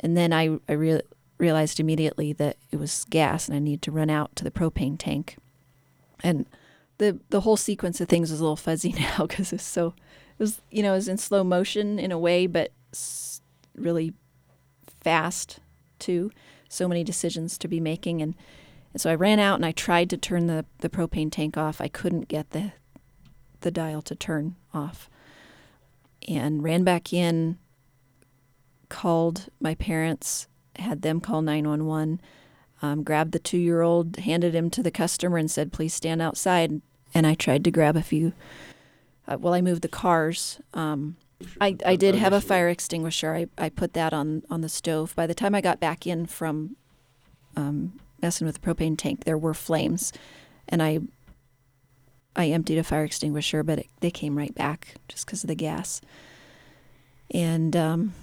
And 0.00 0.16
then 0.16 0.32
I, 0.32 0.58
I 0.66 0.72
re- 0.72 1.02
realized 1.36 1.78
immediately 1.78 2.32
that 2.32 2.56
it 2.70 2.76
was 2.76 3.04
gas 3.10 3.46
and 3.46 3.54
I 3.54 3.58
needed 3.58 3.82
to 3.82 3.90
run 3.90 4.08
out 4.08 4.34
to 4.36 4.44
the 4.44 4.50
propane 4.50 4.96
tank. 4.98 5.36
And 6.22 6.46
the 7.04 7.20
the 7.30 7.40
whole 7.40 7.56
sequence 7.56 8.00
of 8.00 8.08
things 8.08 8.30
is 8.30 8.40
a 8.40 8.42
little 8.42 8.56
fuzzy 8.56 8.92
now 8.98 9.26
because 9.26 9.52
it's 9.52 9.64
so 9.64 9.94
it 10.38 10.42
was 10.42 10.60
you 10.70 10.82
know 10.82 10.92
it 10.92 10.96
was 10.96 11.08
in 11.08 11.18
slow 11.18 11.44
motion 11.44 11.98
in 11.98 12.12
a 12.12 12.18
way, 12.18 12.46
but 12.46 12.72
really 13.76 14.12
fast 15.00 15.60
too. 15.98 16.30
So 16.68 16.88
many 16.88 17.04
decisions 17.04 17.56
to 17.58 17.68
be 17.68 17.78
making, 17.78 18.20
and, 18.20 18.34
and 18.92 19.00
so 19.00 19.10
I 19.10 19.14
ran 19.14 19.38
out 19.38 19.56
and 19.56 19.66
I 19.66 19.70
tried 19.70 20.10
to 20.10 20.16
turn 20.16 20.46
the 20.46 20.64
the 20.78 20.88
propane 20.88 21.30
tank 21.30 21.56
off. 21.56 21.80
I 21.80 21.88
couldn't 21.88 22.28
get 22.28 22.50
the 22.50 22.72
the 23.60 23.70
dial 23.70 24.02
to 24.02 24.14
turn 24.14 24.56
off. 24.72 25.10
And 26.26 26.62
ran 26.62 26.84
back 26.84 27.12
in, 27.12 27.58
called 28.88 29.48
my 29.60 29.74
parents, 29.74 30.48
had 30.76 31.02
them 31.02 31.20
call 31.20 31.42
911, 31.42 32.20
um, 32.80 33.02
grabbed 33.02 33.32
the 33.32 33.38
two 33.38 33.58
year 33.58 33.82
old, 33.82 34.16
handed 34.16 34.54
him 34.54 34.70
to 34.70 34.82
the 34.82 34.90
customer, 34.90 35.36
and 35.36 35.50
said, 35.50 35.72
please 35.72 35.92
stand 35.92 36.22
outside. 36.22 36.80
And 37.14 37.26
I 37.26 37.34
tried 37.34 37.64
to 37.64 37.70
grab 37.70 37.96
a 37.96 38.02
few. 38.02 38.32
Uh, 39.26 39.38
well, 39.38 39.54
I 39.54 39.60
moved 39.60 39.82
the 39.82 39.88
cars. 39.88 40.60
Um, 40.74 41.16
I, 41.60 41.76
I 41.84 41.96
did 41.96 42.14
have 42.14 42.32
a 42.32 42.40
fire 42.40 42.68
extinguisher. 42.68 43.34
I, 43.34 43.46
I 43.56 43.68
put 43.68 43.92
that 43.94 44.12
on, 44.12 44.42
on 44.50 44.60
the 44.60 44.68
stove. 44.68 45.14
By 45.14 45.26
the 45.26 45.34
time 45.34 45.54
I 45.54 45.60
got 45.60 45.80
back 45.80 46.06
in 46.06 46.26
from 46.26 46.76
um, 47.56 48.00
messing 48.20 48.46
with 48.46 48.60
the 48.60 48.74
propane 48.74 48.98
tank, 48.98 49.24
there 49.24 49.38
were 49.38 49.54
flames. 49.54 50.12
And 50.68 50.82
I 50.82 51.00
I 52.36 52.48
emptied 52.48 52.78
a 52.78 52.84
fire 52.84 53.04
extinguisher, 53.04 53.62
but 53.62 53.80
it, 53.80 53.86
they 54.00 54.10
came 54.10 54.36
right 54.36 54.54
back 54.54 54.94
just 55.08 55.26
because 55.26 55.44
of 55.44 55.48
the 55.48 55.54
gas. 55.54 56.00
And 57.30 57.76
um, 57.76 58.14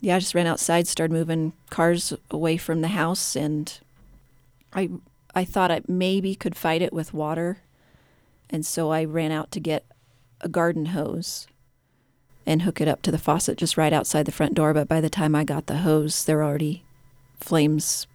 yeah, 0.00 0.16
I 0.16 0.18
just 0.18 0.34
ran 0.34 0.46
outside, 0.46 0.86
started 0.86 1.12
moving 1.12 1.52
cars 1.70 2.12
away 2.30 2.56
from 2.56 2.80
the 2.80 2.88
house, 2.88 3.34
and 3.34 3.78
I 4.72 4.90
I 5.34 5.44
thought 5.44 5.70
I 5.70 5.82
maybe 5.88 6.34
could 6.34 6.56
fight 6.56 6.80
it 6.80 6.92
with 6.92 7.12
water, 7.12 7.58
and 8.50 8.64
so 8.64 8.90
I 8.90 9.04
ran 9.04 9.32
out 9.32 9.50
to 9.52 9.60
get 9.60 9.84
a 10.40 10.48
garden 10.48 10.86
hose 10.86 11.46
and 12.46 12.62
hook 12.62 12.80
it 12.80 12.88
up 12.88 13.02
to 13.02 13.10
the 13.10 13.18
faucet 13.18 13.58
just 13.58 13.76
right 13.76 13.92
outside 13.92 14.24
the 14.24 14.32
front 14.32 14.54
door. 14.54 14.72
But 14.72 14.88
by 14.88 15.00
the 15.00 15.10
time 15.10 15.34
I 15.34 15.44
got 15.44 15.66
the 15.66 15.78
hose, 15.78 16.24
there 16.24 16.36
were 16.36 16.44
already 16.44 16.84
flames 17.40 18.06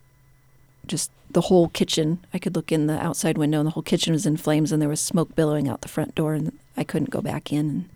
just 0.87 1.11
the 1.29 1.41
whole 1.41 1.69
kitchen. 1.69 2.25
I 2.33 2.39
could 2.39 2.55
look 2.55 2.71
in 2.71 2.87
the 2.87 2.99
outside 3.03 3.37
window, 3.37 3.59
and 3.59 3.67
the 3.67 3.71
whole 3.71 3.83
kitchen 3.83 4.13
was 4.13 4.25
in 4.25 4.37
flames, 4.37 4.71
and 4.71 4.81
there 4.81 4.89
was 4.89 5.01
smoke 5.01 5.35
billowing 5.35 5.67
out 5.67 5.81
the 5.81 5.87
front 5.87 6.15
door, 6.15 6.33
and 6.33 6.57
I 6.77 6.83
couldn't 6.83 7.09
go 7.09 7.21
back 7.21 7.51
in. 7.51 7.89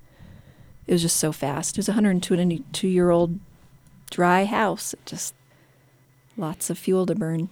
It 0.87 0.93
was 0.93 1.01
just 1.01 1.17
so 1.17 1.31
fast. 1.31 1.75
It 1.75 1.79
was 1.79 1.89
a 1.89 1.93
122 1.93 2.87
year 2.87 3.09
old 3.09 3.39
dry 4.11 4.45
house. 4.45 4.93
It 4.93 5.05
just 5.05 5.33
lots 6.37 6.69
of 6.69 6.77
fuel 6.77 7.05
to 7.05 7.15
burn. 7.15 7.49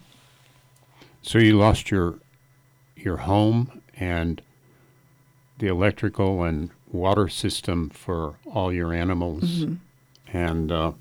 So 1.22 1.40
you 1.40 1.58
lost 1.58 1.90
your 1.90 2.16
your 2.96 3.18
home 3.18 3.82
and 3.98 4.42
the 5.64 5.70
electrical 5.70 6.44
and 6.44 6.70
water 6.92 7.30
system 7.30 7.90
for 7.90 8.36
all 8.46 8.74
your 8.74 8.92
animals, 8.94 9.44
Mm-hmm. 9.64 9.76
and 10.38 10.70
uh, 10.74 10.92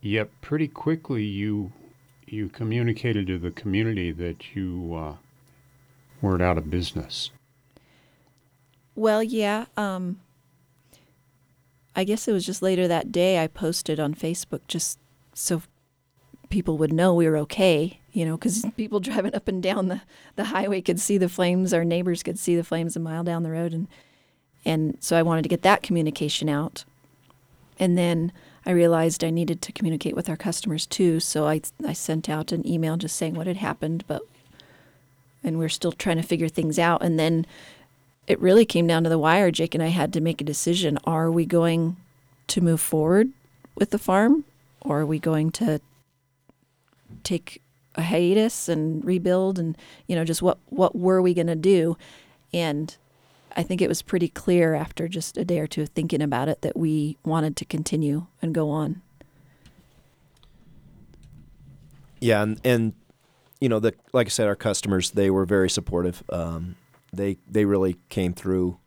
yet 0.00 0.28
pretty 0.40 0.68
quickly 0.68 1.24
you 1.24 1.72
you 2.24 2.48
communicated 2.48 3.26
to 3.26 3.36
the 3.36 3.50
community 3.50 4.12
that 4.12 4.54
you 4.54 4.94
uh, 4.94 5.14
weren't 6.22 6.40
out 6.40 6.56
of 6.56 6.70
business. 6.70 7.32
Well, 8.94 9.22
yeah. 9.24 9.64
Um, 9.76 10.20
I 11.96 12.04
guess 12.04 12.28
it 12.28 12.32
was 12.32 12.46
just 12.46 12.62
later 12.62 12.86
that 12.86 13.10
day 13.10 13.42
I 13.42 13.48
posted 13.48 13.98
on 13.98 14.14
Facebook 14.14 14.60
just 14.68 15.00
so 15.32 15.62
people 16.50 16.78
would 16.78 16.92
know 16.92 17.14
we 17.14 17.28
were 17.28 17.36
okay, 17.38 18.00
you 18.12 18.24
know, 18.24 18.36
because 18.36 18.64
people 18.76 19.00
driving 19.00 19.34
up 19.34 19.48
and 19.48 19.62
down 19.62 19.88
the, 19.88 20.02
the 20.36 20.44
highway 20.44 20.80
could 20.80 21.00
see 21.00 21.18
the 21.18 21.28
flames. 21.28 21.72
Our 21.72 21.84
neighbors 21.84 22.22
could 22.22 22.38
see 22.38 22.56
the 22.56 22.64
flames 22.64 22.96
a 22.96 23.00
mile 23.00 23.24
down 23.24 23.42
the 23.42 23.50
road. 23.50 23.72
And, 23.72 23.88
and 24.64 24.96
so 25.00 25.16
I 25.16 25.22
wanted 25.22 25.42
to 25.42 25.48
get 25.48 25.62
that 25.62 25.82
communication 25.82 26.48
out. 26.48 26.84
And 27.78 27.98
then 27.98 28.32
I 28.66 28.70
realized 28.70 29.22
I 29.22 29.30
needed 29.30 29.60
to 29.62 29.72
communicate 29.72 30.16
with 30.16 30.28
our 30.28 30.36
customers 30.36 30.86
too. 30.86 31.20
So 31.20 31.46
I, 31.46 31.60
I 31.86 31.92
sent 31.92 32.28
out 32.28 32.52
an 32.52 32.66
email 32.66 32.96
just 32.96 33.16
saying 33.16 33.34
what 33.34 33.46
had 33.46 33.56
happened, 33.56 34.04
but, 34.06 34.22
and 35.42 35.58
we're 35.58 35.68
still 35.68 35.92
trying 35.92 36.16
to 36.16 36.22
figure 36.22 36.48
things 36.48 36.78
out. 36.78 37.02
And 37.02 37.18
then 37.18 37.46
it 38.26 38.40
really 38.40 38.64
came 38.64 38.86
down 38.86 39.02
to 39.02 39.10
the 39.10 39.18
wire. 39.18 39.50
Jake 39.50 39.74
and 39.74 39.82
I 39.82 39.88
had 39.88 40.12
to 40.14 40.20
make 40.20 40.40
a 40.40 40.44
decision. 40.44 40.98
Are 41.04 41.30
we 41.30 41.44
going 41.44 41.96
to 42.46 42.60
move 42.60 42.80
forward 42.80 43.30
with 43.74 43.90
the 43.90 43.98
farm 43.98 44.44
or 44.80 45.00
are 45.00 45.06
we 45.06 45.18
going 45.18 45.50
to 45.50 45.80
take 47.22 47.62
a 47.96 48.02
hiatus 48.02 48.68
and 48.68 49.04
rebuild 49.04 49.58
and 49.58 49.76
you 50.08 50.16
know 50.16 50.24
just 50.24 50.42
what 50.42 50.58
what 50.66 50.96
were 50.96 51.22
we 51.22 51.32
going 51.32 51.46
to 51.46 51.54
do 51.54 51.96
and 52.52 52.96
i 53.56 53.62
think 53.62 53.80
it 53.80 53.88
was 53.88 54.02
pretty 54.02 54.28
clear 54.28 54.74
after 54.74 55.06
just 55.06 55.36
a 55.36 55.44
day 55.44 55.60
or 55.60 55.66
two 55.66 55.82
of 55.82 55.88
thinking 55.90 56.20
about 56.20 56.48
it 56.48 56.60
that 56.62 56.76
we 56.76 57.16
wanted 57.24 57.56
to 57.56 57.64
continue 57.64 58.26
and 58.42 58.52
go 58.54 58.68
on 58.68 59.00
Yeah, 62.24 62.42
and, 62.42 62.58
and 62.64 62.94
you 63.60 63.68
know, 63.68 63.80
the 63.80 63.92
like 64.14 64.28
I 64.28 64.30
said, 64.30 64.46
our 64.46 64.56
customers, 64.56 65.10
they 65.10 65.28
were 65.28 65.44
very 65.44 65.68
supportive. 65.68 66.22
Um, 66.30 66.76
they 67.12 67.36
they 67.46 67.66
really 67.66 67.98
came 68.08 68.32
through. 68.32 68.78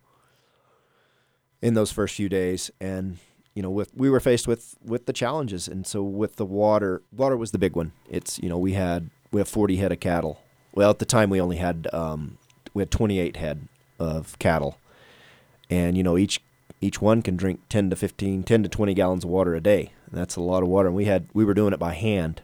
in 1.61 1.75
those 1.75 1.91
first 1.91 2.15
few 2.15 2.29
days, 2.29 2.71
and 2.81 3.17
you 3.57 3.63
know, 3.63 3.71
with 3.71 3.89
we 3.95 4.07
were 4.07 4.19
faced 4.19 4.47
with 4.47 4.75
with 4.85 5.07
the 5.07 5.13
challenges, 5.13 5.67
and 5.67 5.87
so 5.87 6.03
with 6.03 6.35
the 6.35 6.45
water, 6.45 7.01
water 7.11 7.35
was 7.35 7.49
the 7.49 7.57
big 7.57 7.75
one. 7.75 7.91
It's 8.07 8.37
you 8.37 8.49
know 8.49 8.57
we 8.59 8.73
had 8.73 9.09
we 9.31 9.41
have 9.41 9.47
40 9.47 9.77
head 9.77 9.91
of 9.91 9.99
cattle. 9.99 10.39
Well, 10.75 10.91
at 10.91 10.99
the 10.99 11.05
time 11.05 11.31
we 11.31 11.41
only 11.41 11.57
had 11.57 11.87
um, 11.91 12.37
we 12.75 12.83
had 12.83 12.91
28 12.91 13.35
head 13.37 13.67
of 13.97 14.37
cattle, 14.37 14.77
and 15.71 15.97
you 15.97 16.03
know 16.03 16.19
each 16.19 16.39
each 16.81 17.01
one 17.01 17.23
can 17.23 17.35
drink 17.35 17.61
10 17.69 17.89
to 17.89 17.95
15, 17.95 18.43
10 18.43 18.61
to 18.61 18.69
20 18.69 18.93
gallons 18.93 19.23
of 19.23 19.31
water 19.31 19.55
a 19.55 19.59
day. 19.59 19.91
And 20.05 20.19
that's 20.19 20.35
a 20.35 20.41
lot 20.41 20.61
of 20.61 20.69
water, 20.69 20.89
and 20.89 20.95
we 20.95 21.05
had 21.05 21.27
we 21.33 21.43
were 21.43 21.55
doing 21.55 21.73
it 21.73 21.79
by 21.79 21.93
hand 21.95 22.43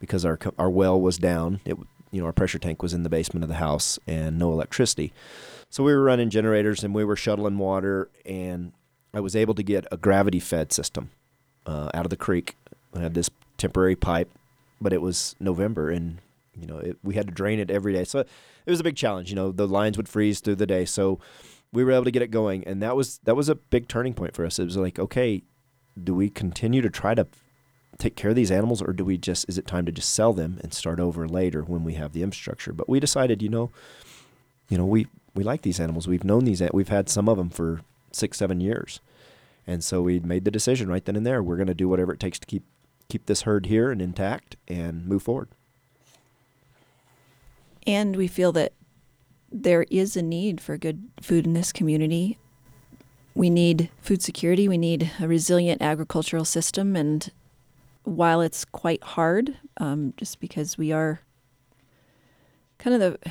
because 0.00 0.24
our 0.24 0.38
our 0.58 0.70
well 0.70 0.98
was 0.98 1.18
down. 1.18 1.60
It 1.66 1.76
you 2.10 2.22
know 2.22 2.26
our 2.26 2.32
pressure 2.32 2.58
tank 2.58 2.82
was 2.82 2.94
in 2.94 3.02
the 3.02 3.10
basement 3.10 3.44
of 3.44 3.50
the 3.50 3.56
house 3.56 3.98
and 4.06 4.38
no 4.38 4.50
electricity. 4.50 5.12
So 5.68 5.84
we 5.84 5.92
were 5.92 6.04
running 6.04 6.30
generators 6.30 6.82
and 6.82 6.94
we 6.94 7.04
were 7.04 7.16
shuttling 7.16 7.58
water, 7.58 8.08
and 8.24 8.72
I 9.14 9.20
was 9.20 9.36
able 9.36 9.54
to 9.54 9.62
get 9.62 9.86
a 9.92 9.96
gravity 9.96 10.40
fed 10.40 10.72
system 10.72 11.10
uh, 11.66 11.90
out 11.94 12.04
of 12.04 12.10
the 12.10 12.16
creek. 12.16 12.56
I 12.94 13.00
had 13.00 13.14
this 13.14 13.30
temporary 13.56 13.96
pipe, 13.96 14.28
but 14.80 14.92
it 14.92 15.00
was 15.00 15.36
November, 15.38 15.90
and 15.90 16.18
you 16.58 16.66
know 16.66 16.78
it, 16.78 16.98
we 17.02 17.14
had 17.14 17.28
to 17.28 17.32
drain 17.32 17.60
it 17.60 17.70
every 17.70 17.92
day. 17.92 18.04
So 18.04 18.20
it 18.20 18.28
was 18.66 18.80
a 18.80 18.84
big 18.84 18.96
challenge. 18.96 19.30
You 19.30 19.36
know 19.36 19.52
the 19.52 19.68
lines 19.68 19.96
would 19.96 20.08
freeze 20.08 20.40
through 20.40 20.56
the 20.56 20.66
day, 20.66 20.84
so 20.84 21.20
we 21.72 21.84
were 21.84 21.92
able 21.92 22.04
to 22.04 22.10
get 22.10 22.22
it 22.22 22.30
going, 22.30 22.64
and 22.66 22.82
that 22.82 22.96
was 22.96 23.18
that 23.24 23.36
was 23.36 23.48
a 23.48 23.54
big 23.54 23.88
turning 23.88 24.14
point 24.14 24.34
for 24.34 24.44
us. 24.44 24.58
It 24.58 24.64
was 24.64 24.76
like, 24.76 24.98
okay, 24.98 25.42
do 26.02 26.14
we 26.14 26.28
continue 26.28 26.82
to 26.82 26.90
try 26.90 27.14
to 27.14 27.26
take 27.98 28.16
care 28.16 28.30
of 28.30 28.36
these 28.36 28.50
animals, 28.50 28.82
or 28.82 28.92
do 28.92 29.04
we 29.04 29.16
just 29.16 29.48
is 29.48 29.58
it 29.58 29.66
time 29.66 29.86
to 29.86 29.92
just 29.92 30.12
sell 30.12 30.32
them 30.32 30.58
and 30.62 30.74
start 30.74 30.98
over 30.98 31.28
later 31.28 31.62
when 31.62 31.84
we 31.84 31.94
have 31.94 32.12
the 32.12 32.22
infrastructure? 32.22 32.72
But 32.72 32.88
we 32.88 32.98
decided, 32.98 33.42
you 33.42 33.48
know, 33.48 33.70
you 34.68 34.76
know 34.76 34.86
we 34.86 35.06
we 35.34 35.44
like 35.44 35.62
these 35.62 35.80
animals. 35.80 36.08
We've 36.08 36.24
known 36.24 36.44
these. 36.44 36.62
We've 36.72 36.88
had 36.88 37.08
some 37.08 37.28
of 37.28 37.38
them 37.38 37.50
for 37.50 37.80
six, 38.14 38.38
seven 38.38 38.60
years, 38.60 39.00
and 39.66 39.82
so 39.82 40.02
we 40.02 40.20
made 40.20 40.44
the 40.44 40.50
decision 40.50 40.88
right 40.88 41.04
then 41.04 41.16
and 41.16 41.26
there. 41.26 41.42
We're 41.42 41.56
going 41.56 41.66
to 41.68 41.74
do 41.74 41.88
whatever 41.88 42.12
it 42.12 42.20
takes 42.20 42.38
to 42.38 42.46
keep 42.46 42.64
keep 43.08 43.26
this 43.26 43.42
herd 43.42 43.66
here 43.66 43.90
and 43.90 44.00
intact 44.00 44.56
and 44.66 45.06
move 45.06 45.22
forward. 45.22 45.48
And 47.86 48.16
we 48.16 48.26
feel 48.26 48.50
that 48.52 48.72
there 49.52 49.84
is 49.90 50.16
a 50.16 50.22
need 50.22 50.60
for 50.60 50.76
good 50.76 51.08
food 51.20 51.46
in 51.46 51.52
this 51.52 51.72
community. 51.72 52.38
We 53.34 53.50
need 53.50 53.90
food 54.00 54.22
security. 54.22 54.68
We 54.68 54.78
need 54.78 55.10
a 55.20 55.28
resilient 55.28 55.82
agricultural 55.82 56.44
system. 56.44 56.96
And 56.96 57.30
while 58.04 58.40
it's 58.40 58.64
quite 58.64 59.02
hard, 59.02 59.56
um, 59.76 60.14
just 60.16 60.40
because 60.40 60.78
we 60.78 60.92
are 60.92 61.20
kind 62.78 63.00
of 63.00 63.00
the 63.00 63.30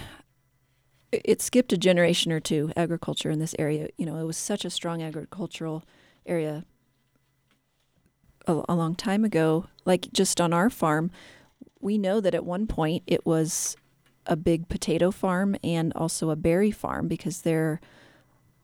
it 1.24 1.42
skipped 1.42 1.74
a 1.74 1.78
generation 1.78 2.32
or 2.32 2.40
two 2.40 2.72
agriculture 2.76 3.30
in 3.30 3.40
this 3.40 3.56
area. 3.60 3.90
You 3.98 4.06
know 4.06 4.18
it 4.18 4.26
was 4.26 4.38
such 4.38 4.66
a 4.66 4.70
strong 4.70 5.02
agricultural 5.02 5.84
area 6.26 6.66
a, 8.48 8.64
a, 8.70 8.76
long 8.76 8.96
time 8.96 9.24
ago. 9.26 9.68
Like 9.86 10.12
just 10.14 10.40
on 10.40 10.54
our 10.54 10.70
farm 10.70 11.12
we 11.80 11.98
know 11.98 12.22
that 12.22 12.34
at 12.34 12.46
one 12.46 12.66
point 12.66 13.04
it 13.06 13.26
was 13.26 13.76
a 14.26 14.36
big 14.38 14.70
potato 14.70 15.12
farm 15.12 15.56
and 15.64 15.92
also 15.96 16.30
a 16.30 16.36
berry 16.36 16.72
farm 16.72 17.10
because 17.10 17.42
there 17.42 17.82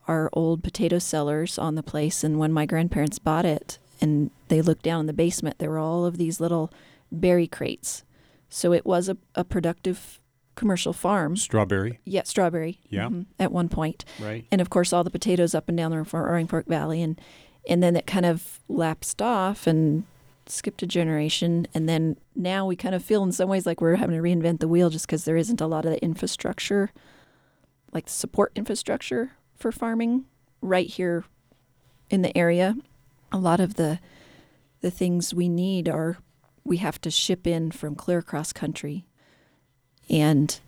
are 0.07 0.29
old 0.31 0.63
potato 0.63 0.97
cellars 0.99 1.57
on 1.59 1.75
the 1.75 1.83
place. 1.83 2.23
And 2.23 2.39
when 2.39 2.53
my 2.53 2.65
grandparents 2.65 3.19
bought 3.19 3.45
it 3.45 3.77
and 3.99 4.31
they 4.47 4.61
looked 4.61 4.83
down 4.83 5.01
in 5.01 5.05
the 5.05 5.13
basement 5.13 5.59
there 5.59 5.69
were 5.69 5.77
all 5.77 6.05
of 6.05 6.17
these 6.17 6.39
little 6.39 6.71
berry 7.11 7.47
crates. 7.47 8.03
So 8.47 8.73
it 8.73 8.85
was 8.85 9.09
a, 9.09 9.17
a 9.35 9.43
productive 9.43 10.19
commercial 10.59 10.93
farm. 10.93 11.35
Strawberry? 11.35 11.99
Yeah, 12.03 12.23
strawberry. 12.23 12.79
Yeah. 12.89 13.05
Mm-hmm, 13.05 13.21
at 13.39 13.51
one 13.51 13.69
point. 13.69 14.05
Right. 14.19 14.45
And 14.51 14.61
of 14.61 14.69
course, 14.69 14.93
all 14.93 15.03
the 15.03 15.09
potatoes 15.09 15.55
up 15.55 15.69
and 15.69 15.77
down 15.77 15.91
the 15.91 16.03
Roaring 16.03 16.47
Fork 16.47 16.67
Valley. 16.67 17.01
And, 17.01 17.19
and 17.67 17.81
then 17.81 17.95
it 17.95 18.05
kind 18.05 18.25
of 18.25 18.59
lapsed 18.67 19.21
off 19.21 19.65
and 19.65 20.03
skipped 20.45 20.83
a 20.83 20.87
generation. 20.87 21.65
And 21.73 21.87
then 21.87 22.17
now 22.35 22.65
we 22.65 22.75
kind 22.75 22.93
of 22.93 23.03
feel 23.03 23.23
in 23.23 23.31
some 23.31 23.49
ways 23.49 23.65
like 23.65 23.79
we're 23.79 23.95
having 23.95 24.17
to 24.17 24.21
reinvent 24.21 24.59
the 24.59 24.67
wheel 24.67 24.89
just 24.89 25.07
because 25.07 25.23
there 25.23 25.37
isn't 25.37 25.61
a 25.61 25.67
lot 25.67 25.85
of 25.85 25.91
the 25.91 26.03
infrastructure, 26.03 26.91
like 27.93 28.05
the 28.05 28.11
support 28.11 28.51
infrastructure 28.55 29.31
for 29.55 29.71
farming 29.71 30.25
right 30.61 30.87
here 30.87 31.23
in 32.09 32.21
the 32.21 32.37
area. 32.37 32.75
A 33.31 33.37
lot 33.37 33.59
of 33.59 33.75
the 33.75 33.99
the 34.81 34.91
things 34.91 35.33
we 35.33 35.49
need 35.49 35.89
are 35.89 36.17
we 36.63 36.77
have 36.77 37.01
to 37.01 37.11
ship 37.11 37.45
in 37.45 37.69
from 37.69 37.95
clear 37.95 38.19
across 38.19 38.53
country 38.53 39.05
and 40.09 40.59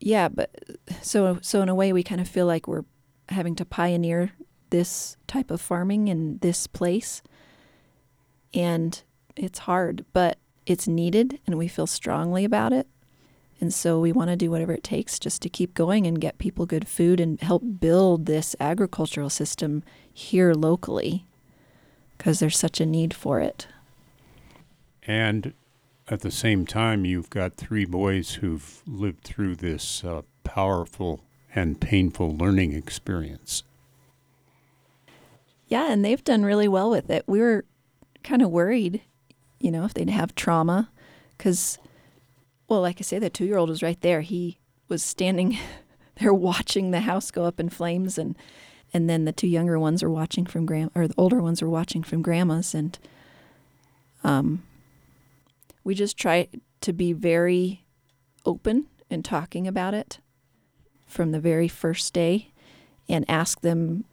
yeah, 0.00 0.28
but 0.28 0.50
so 1.02 1.38
so 1.42 1.62
in 1.62 1.68
a 1.68 1.74
way 1.74 1.92
we 1.92 2.02
kind 2.02 2.20
of 2.20 2.28
feel 2.28 2.46
like 2.46 2.66
we're 2.66 2.84
having 3.28 3.54
to 3.56 3.64
pioneer 3.64 4.32
this 4.70 5.16
type 5.26 5.50
of 5.50 5.60
farming 5.60 6.08
in 6.08 6.38
this 6.38 6.66
place. 6.66 7.22
And 8.54 9.00
it's 9.36 9.60
hard, 9.60 10.04
but 10.12 10.38
it's 10.66 10.88
needed 10.88 11.38
and 11.46 11.58
we 11.58 11.68
feel 11.68 11.86
strongly 11.86 12.44
about 12.44 12.72
it. 12.72 12.86
And 13.60 13.74
so 13.74 14.00
we 14.00 14.10
want 14.10 14.30
to 14.30 14.36
do 14.36 14.50
whatever 14.50 14.72
it 14.72 14.82
takes 14.82 15.18
just 15.18 15.42
to 15.42 15.50
keep 15.50 15.74
going 15.74 16.06
and 16.06 16.20
get 16.20 16.38
people 16.38 16.64
good 16.64 16.88
food 16.88 17.20
and 17.20 17.38
help 17.40 17.62
build 17.78 18.24
this 18.24 18.56
agricultural 18.58 19.28
system 19.28 19.82
here 20.12 20.54
locally 20.54 21.26
because 22.16 22.38
there's 22.38 22.58
such 22.58 22.80
a 22.80 22.86
need 22.86 23.12
for 23.12 23.38
it. 23.40 23.66
And 25.06 25.52
at 26.10 26.20
the 26.20 26.30
same 26.30 26.66
time, 26.66 27.04
you've 27.04 27.30
got 27.30 27.54
three 27.54 27.84
boys 27.84 28.34
who've 28.34 28.82
lived 28.84 29.22
through 29.22 29.54
this 29.54 30.02
uh, 30.02 30.22
powerful 30.42 31.20
and 31.54 31.80
painful 31.80 32.36
learning 32.36 32.72
experience. 32.72 33.62
Yeah, 35.68 35.92
and 35.92 36.04
they've 36.04 36.22
done 36.22 36.42
really 36.42 36.66
well 36.66 36.90
with 36.90 37.08
it. 37.10 37.22
We 37.28 37.38
were 37.38 37.64
kind 38.24 38.42
of 38.42 38.50
worried, 38.50 39.02
you 39.60 39.70
know, 39.70 39.84
if 39.84 39.94
they'd 39.94 40.10
have 40.10 40.34
trauma, 40.34 40.90
because, 41.38 41.78
well, 42.66 42.80
like 42.80 42.96
I 42.98 43.02
say, 43.02 43.20
the 43.20 43.30
two 43.30 43.44
year 43.44 43.56
old 43.56 43.68
was 43.68 43.82
right 43.82 44.00
there. 44.00 44.22
He 44.22 44.58
was 44.88 45.04
standing 45.04 45.58
there 46.16 46.34
watching 46.34 46.90
the 46.90 47.00
house 47.00 47.30
go 47.30 47.44
up 47.44 47.60
in 47.60 47.68
flames, 47.68 48.18
and 48.18 48.36
and 48.92 49.08
then 49.08 49.26
the 49.26 49.32
two 49.32 49.46
younger 49.46 49.78
ones 49.78 50.02
were 50.02 50.10
watching 50.10 50.44
from 50.44 50.66
grand, 50.66 50.90
or 50.96 51.06
the 51.06 51.14
older 51.16 51.40
ones 51.40 51.62
were 51.62 51.70
watching 51.70 52.02
from 52.02 52.20
grandma's, 52.20 52.74
and 52.74 52.98
um, 54.24 54.64
we 55.84 55.94
just 55.94 56.16
try 56.16 56.48
to 56.80 56.92
be 56.92 57.12
very 57.12 57.84
open 58.44 58.86
in 59.08 59.22
talking 59.22 59.66
about 59.66 59.94
it 59.94 60.18
from 61.06 61.32
the 61.32 61.40
very 61.40 61.68
first 61.68 62.12
day 62.14 62.52
and 63.08 63.24
ask 63.28 63.60
them 63.60 64.04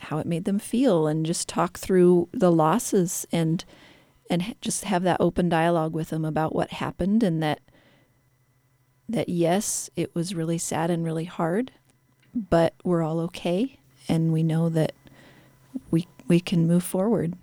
how 0.00 0.18
it 0.18 0.26
made 0.26 0.44
them 0.44 0.58
feel 0.58 1.06
and 1.06 1.26
just 1.26 1.48
talk 1.48 1.78
through 1.78 2.28
the 2.32 2.52
losses 2.52 3.26
and 3.32 3.64
and 4.30 4.54
just 4.60 4.84
have 4.84 5.02
that 5.02 5.20
open 5.20 5.48
dialogue 5.48 5.92
with 5.92 6.08
them 6.08 6.24
about 6.24 6.54
what 6.54 6.72
happened 6.72 7.22
and 7.22 7.42
that 7.42 7.60
that 9.08 9.28
yes 9.28 9.90
it 9.96 10.14
was 10.14 10.34
really 10.34 10.58
sad 10.58 10.90
and 10.90 11.04
really 11.04 11.24
hard 11.24 11.72
but 12.34 12.74
we're 12.84 13.02
all 13.02 13.20
okay 13.20 13.78
and 14.08 14.32
we 14.32 14.42
know 14.42 14.68
that 14.68 14.92
we 15.90 16.06
we 16.26 16.40
can 16.40 16.66
move 16.66 16.82
forward. 16.82 17.34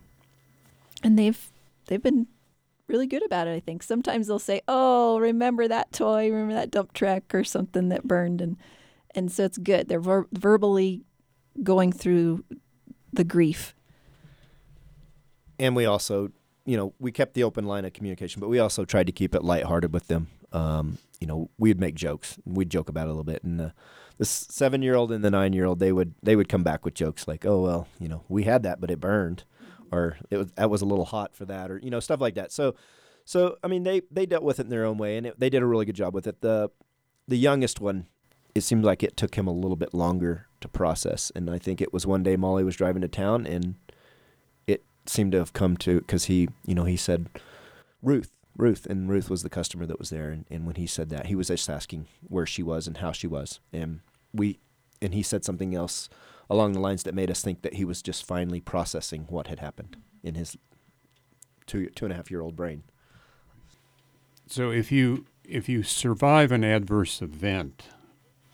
And 1.04 1.18
they've 1.18 1.50
they've 1.88 2.02
been 2.02 2.28
really 2.92 3.08
good 3.08 3.26
about 3.26 3.48
it, 3.48 3.56
I 3.56 3.60
think. 3.60 3.82
Sometimes 3.82 4.28
they'll 4.28 4.38
say, 4.40 4.62
"Oh, 4.68 5.20
remember 5.20 5.68
that 5.68 5.92
toy? 5.92 6.30
Remember 6.30 6.54
that 6.54 6.72
dump 6.72 6.94
truck 6.94 7.34
or 7.34 7.44
something 7.44 7.90
that 7.90 8.04
burned?" 8.04 8.42
and 8.42 8.58
and 9.16 9.32
so 9.32 9.44
it's 9.46 9.58
good. 9.58 9.88
They're 9.88 10.00
ver- 10.00 10.28
verbally 10.32 11.04
going 11.64 11.92
through 11.92 12.44
the 13.12 13.24
grief. 13.24 13.76
And 15.60 15.76
we 15.76 15.86
also, 15.86 16.32
you 16.66 16.78
know, 16.78 16.94
we 17.00 17.12
kept 17.12 17.34
the 17.34 17.44
open 17.44 17.66
line 17.66 17.86
of 17.86 17.94
communication, 17.94 18.40
but 18.40 18.50
we 18.50 18.60
also 18.60 18.86
tried 18.86 19.08
to 19.08 19.12
keep 19.12 19.36
it 19.36 19.44
lighthearted 19.44 19.94
with 19.94 20.08
them. 20.08 20.28
Um, 20.52 20.98
you 21.20 21.28
know, 21.28 21.50
we'd 21.58 21.80
make 21.80 21.96
jokes. 21.96 22.40
We'd 22.46 22.70
joke 22.70 22.90
about 22.90 23.08
it 23.08 23.12
a 23.12 23.14
little 23.14 23.24
bit, 23.24 23.44
and 23.44 23.60
the, 23.60 23.74
the 24.18 24.26
seven-year-old 24.26 25.12
and 25.12 25.24
the 25.24 25.32
nine-year-old, 25.32 25.80
they 25.80 25.92
would 25.92 26.14
they 26.22 26.36
would 26.36 26.50
come 26.50 26.64
back 26.64 26.84
with 26.84 26.94
jokes 26.94 27.28
like, 27.28 27.46
"Oh 27.46 27.62
well, 27.62 27.88
you 28.00 28.08
know, 28.10 28.24
we 28.28 28.44
had 28.44 28.64
that, 28.64 28.82
but 28.82 28.92
it 28.92 29.00
burned." 29.00 29.44
Or 29.92 30.18
it 30.30 30.38
was 30.38 30.52
that 30.54 30.70
was 30.70 30.82
a 30.82 30.86
little 30.86 31.06
hot 31.06 31.36
for 31.36 31.46
that, 31.46 31.70
or 31.70 31.80
you 31.80 31.90
know 31.90 32.00
stuff 32.00 32.22
like 32.22 32.36
that. 32.36 32.52
So, 32.52 32.76
so 33.26 33.58
I 33.64 33.68
mean 33.68 33.84
they 33.84 34.02
they 34.10 34.26
dealt 34.26 34.44
with 34.44 34.60
it 34.60 34.64
in 34.64 34.70
their 34.70 34.86
own 34.86 34.98
way, 34.98 35.18
and 35.18 35.28
it, 35.28 35.40
they 35.40 35.50
did 35.50 35.62
a 35.62 35.66
really 35.66 35.86
good 35.86 35.96
job 35.96 36.14
with 36.14 36.28
it. 36.28 36.42
The 36.42 36.70
the 37.28 37.38
youngest 37.38 37.82
one, 37.82 38.08
it 38.56 38.62
seemed 38.62 38.86
like 38.86 39.04
it 39.04 39.18
took 39.18 39.36
him 39.36 39.48
a 39.48 39.54
little 39.54 39.76
bit 39.76 39.94
longer 39.94 40.48
to 40.62 40.68
process, 40.68 41.32
and 41.36 41.50
I 41.50 41.58
think 41.58 41.82
it 41.82 41.92
was 41.94 42.08
one 42.08 42.24
day 42.24 42.36
Mollie 42.36 42.64
was 42.64 42.76
driving 42.76 43.02
to 43.02 43.08
town, 43.08 43.46
and 43.46 43.76
it 44.68 44.84
seemed 45.06 45.34
to 45.34 45.40
have 45.40 45.54
come 45.54 45.76
to 45.78 46.00
because 46.00 46.26
he 46.26 46.48
you 46.66 46.76
know 46.76 46.86
he 46.86 46.98
said 46.98 47.28
Ruth. 48.02 48.32
Ruth 48.58 48.86
and 48.86 49.10
Ruth 49.10 49.30
was 49.30 49.44
the 49.44 49.50
customer 49.50 49.86
that 49.86 49.98
was 49.98 50.10
there, 50.10 50.30
and, 50.30 50.46
and 50.52 50.66
when 50.66 50.76
he 50.76 50.86
said 50.86 51.10
that, 51.10 51.28
he 51.28 51.36
was 51.36 51.48
just 51.48 51.70
asking 51.70 52.08
where 52.28 52.46
she 52.46 52.62
was 52.62 52.86
and 52.86 52.98
how 52.98 53.14
she 53.14 53.26
was, 53.26 53.62
and 53.72 54.02
we, 54.34 54.60
and 55.02 55.14
he 55.14 55.24
said 55.24 55.46
something 55.46 55.74
else 55.74 56.10
along 56.52 56.74
the 56.74 56.80
lines 56.80 57.04
that 57.04 57.16
made 57.16 57.32
us 57.32 57.42
think 57.42 57.62
that 57.64 57.76
he 57.76 57.86
was 57.86 58.02
just 58.02 58.26
finally 58.26 58.62
processing 58.62 59.26
what 59.30 59.48
had 59.48 59.60
happened 59.60 59.98
in 60.24 60.36
his 60.36 60.58
two 61.66 61.88
two 61.96 62.06
and 62.06 62.14
a 62.14 62.18
half 62.18 62.30
year 62.32 62.42
old 62.42 62.56
brain. 62.56 62.84
So 64.48 64.72
if 64.72 64.92
you 64.92 65.26
if 65.46 65.70
you 65.70 65.84
survive 65.84 66.52
an 66.52 66.64
adverse 66.64 67.22
event, 67.22 67.84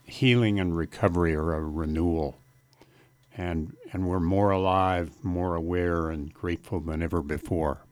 healing 0.05 0.59
and 0.59 0.77
recovery 0.77 1.35
are 1.35 1.53
a 1.53 1.61
renewal. 1.61 2.37
and 3.35 3.75
and 3.93 4.07
we're 4.07 4.19
more 4.19 4.51
alive, 4.51 5.11
more 5.23 5.55
aware, 5.55 6.09
and 6.09 6.33
grateful 6.33 6.79
than 6.79 7.01
ever 7.03 7.21
before. 7.21 7.85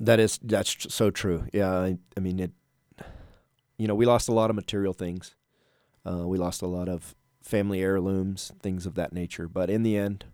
That 0.00 0.20
is 0.20 0.38
that's 0.42 0.92
so 0.94 1.10
true. 1.10 1.46
Yeah, 1.52 1.70
I, 1.72 1.98
I 2.16 2.20
mean 2.20 2.38
it. 2.40 2.52
You 3.78 3.88
know, 3.88 3.94
we 3.94 4.06
lost 4.06 4.28
a 4.28 4.32
lot 4.32 4.50
of 4.50 4.56
material 4.56 4.92
things. 4.92 5.34
Uh, 6.06 6.26
we 6.26 6.38
lost 6.38 6.62
a 6.62 6.66
lot 6.66 6.88
of 6.88 7.14
family 7.42 7.80
heirlooms, 7.80 8.52
things 8.60 8.86
of 8.86 8.94
that 8.94 9.12
nature. 9.12 9.48
But 9.48 9.70
in 9.70 9.82
the 9.82 9.96
end, 9.96 10.24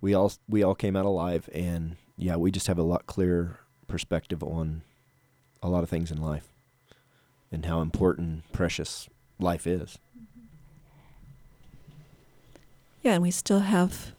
we 0.00 0.14
all 0.14 0.32
we 0.48 0.62
all 0.62 0.74
came 0.74 0.96
out 0.96 1.06
alive, 1.06 1.48
and 1.52 1.96
yeah, 2.16 2.36
we 2.36 2.50
just 2.50 2.66
have 2.66 2.78
a 2.78 2.82
lot 2.82 3.06
clearer 3.06 3.60
perspective 3.86 4.42
on 4.42 4.82
a 5.62 5.68
lot 5.68 5.82
of 5.82 5.88
things 5.88 6.10
in 6.10 6.20
life, 6.20 6.52
and 7.50 7.64
how 7.66 7.80
important, 7.80 8.50
precious 8.52 9.08
life 9.38 9.66
is. 9.66 9.98
Yeah, 13.02 13.14
and 13.14 13.22
we 13.22 13.30
still 13.30 13.60
have 13.60 14.12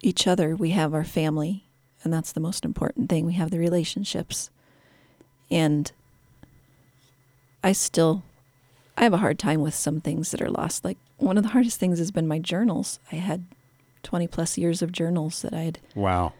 each 0.00 0.26
other. 0.26 0.54
We 0.54 0.70
have 0.70 0.94
our 0.94 1.04
family, 1.04 1.64
and 2.04 2.12
that's 2.12 2.32
the 2.32 2.40
most 2.40 2.64
important 2.64 3.08
thing. 3.08 3.26
We 3.26 3.34
have 3.34 3.50
the 3.50 3.58
relationships. 3.58 4.50
And 5.50 5.90
I 7.62 7.72
still 7.72 8.22
I 8.96 9.02
have 9.04 9.12
a 9.12 9.18
hard 9.18 9.38
time 9.38 9.60
with 9.60 9.74
some 9.74 10.00
things 10.00 10.30
that 10.30 10.40
are 10.40 10.50
lost. 10.50 10.84
Like 10.84 10.98
one 11.18 11.36
of 11.36 11.42
the 11.42 11.50
hardest 11.50 11.78
things 11.78 11.98
has 11.98 12.10
been 12.10 12.26
my 12.26 12.38
journals. 12.38 12.98
I 13.12 13.16
had 13.16 13.44
20 14.02 14.26
plus 14.28 14.56
years 14.56 14.80
of 14.82 14.92
journals 14.92 15.42
that 15.42 15.52
I 15.52 15.62
had 15.62 15.78
Wow. 15.94 16.32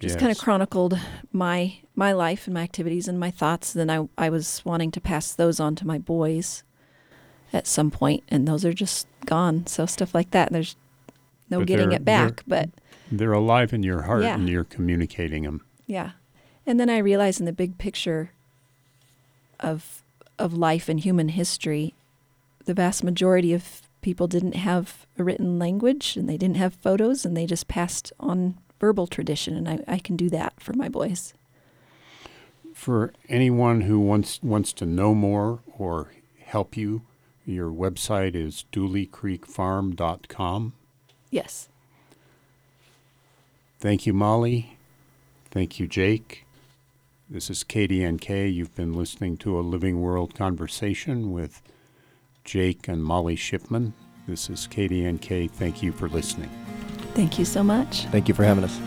just 0.00 0.14
Yes. 0.14 0.20
kind 0.20 0.32
of 0.32 0.38
chronicled 0.38 0.98
my 1.32 1.74
my 1.94 2.12
life 2.12 2.46
and 2.46 2.54
my 2.54 2.62
activities 2.62 3.06
and 3.08 3.20
my 3.20 3.30
thoughts. 3.30 3.72
Then 3.72 3.90
I 3.90 4.08
I 4.16 4.30
was 4.30 4.62
wanting 4.64 4.90
to 4.92 5.00
pass 5.00 5.32
those 5.32 5.60
on 5.60 5.74
to 5.76 5.86
my 5.86 5.98
boys 5.98 6.62
at 7.52 7.66
some 7.66 7.90
point, 7.90 8.24
and 8.28 8.48
those 8.48 8.64
are 8.64 8.72
just 8.72 9.06
gone. 9.26 9.66
So 9.66 9.84
stuff 9.86 10.14
like 10.14 10.30
that, 10.30 10.50
there's 10.52 10.74
no 11.50 11.58
But 11.58 11.66
getting 11.68 11.90
they're- 11.90 11.96
it 11.96 12.04
back. 12.04 12.42
But 12.46 12.70
They're 13.10 13.32
alive 13.34 13.74
in 13.74 13.82
your 13.82 14.02
heart, 14.02 14.22
Yeah. 14.22 14.36
and 14.36 14.48
you're 14.48 14.64
communicating 14.64 15.42
them. 15.42 15.60
yeah, 15.86 16.12
and 16.64 16.80
then 16.80 16.88
I 16.88 16.96
realized 16.96 17.40
in 17.40 17.44
the 17.46 17.52
big 17.52 17.76
picture 17.76 18.30
of 19.60 20.01
of 20.42 20.52
life 20.52 20.88
and 20.88 21.00
human 21.00 21.30
history, 21.30 21.94
the 22.64 22.74
vast 22.74 23.04
majority 23.04 23.54
of 23.54 23.82
people 24.02 24.26
didn't 24.26 24.56
have 24.56 25.06
a 25.18 25.24
written 25.24 25.58
language 25.58 26.16
and 26.16 26.28
they 26.28 26.36
didn't 26.36 26.56
have 26.56 26.74
photos 26.74 27.24
and 27.24 27.34
they 27.36 27.46
just 27.46 27.68
passed 27.68 28.12
on 28.18 28.58
verbal 28.80 29.06
tradition 29.06 29.56
and 29.56 29.68
I, 29.68 29.78
I 29.86 29.98
can 29.98 30.16
do 30.16 30.28
that 30.30 30.60
for 30.60 30.72
my 30.72 30.88
boys. 30.88 31.32
For 32.74 33.12
anyone 33.28 33.82
who 33.82 34.00
wants 34.00 34.42
wants 34.42 34.72
to 34.74 34.86
know 34.86 35.14
more 35.14 35.60
or 35.78 36.10
help 36.44 36.76
you, 36.76 37.02
your 37.46 37.70
website 37.70 38.34
is 38.34 38.64
dooleycreekfarm.com. 38.72 40.72
Yes. 41.30 41.68
Thank 43.78 44.06
you, 44.06 44.12
Mollie. 44.12 44.76
Thank 45.50 45.78
you, 45.78 45.86
Jake. 45.86 46.44
This 47.32 47.48
is 47.48 47.64
KDNK. 47.64 48.52
You've 48.52 48.74
been 48.74 48.92
listening 48.92 49.38
to 49.38 49.58
a 49.58 49.62
Living 49.62 50.02
World 50.02 50.34
conversation 50.34 51.32
with 51.32 51.62
Jake 52.44 52.88
and 52.88 53.02
Mollie 53.02 53.36
Shipman. 53.36 53.94
This 54.28 54.50
is 54.50 54.68
KDNK. 54.70 55.50
Thank 55.50 55.82
you 55.82 55.92
for 55.92 56.10
listening. 56.10 56.50
Thank 57.14 57.38
you 57.38 57.46
so 57.46 57.62
much. 57.62 58.04
Thank 58.08 58.28
you 58.28 58.34
for 58.34 58.44
having 58.44 58.64
us. 58.64 58.78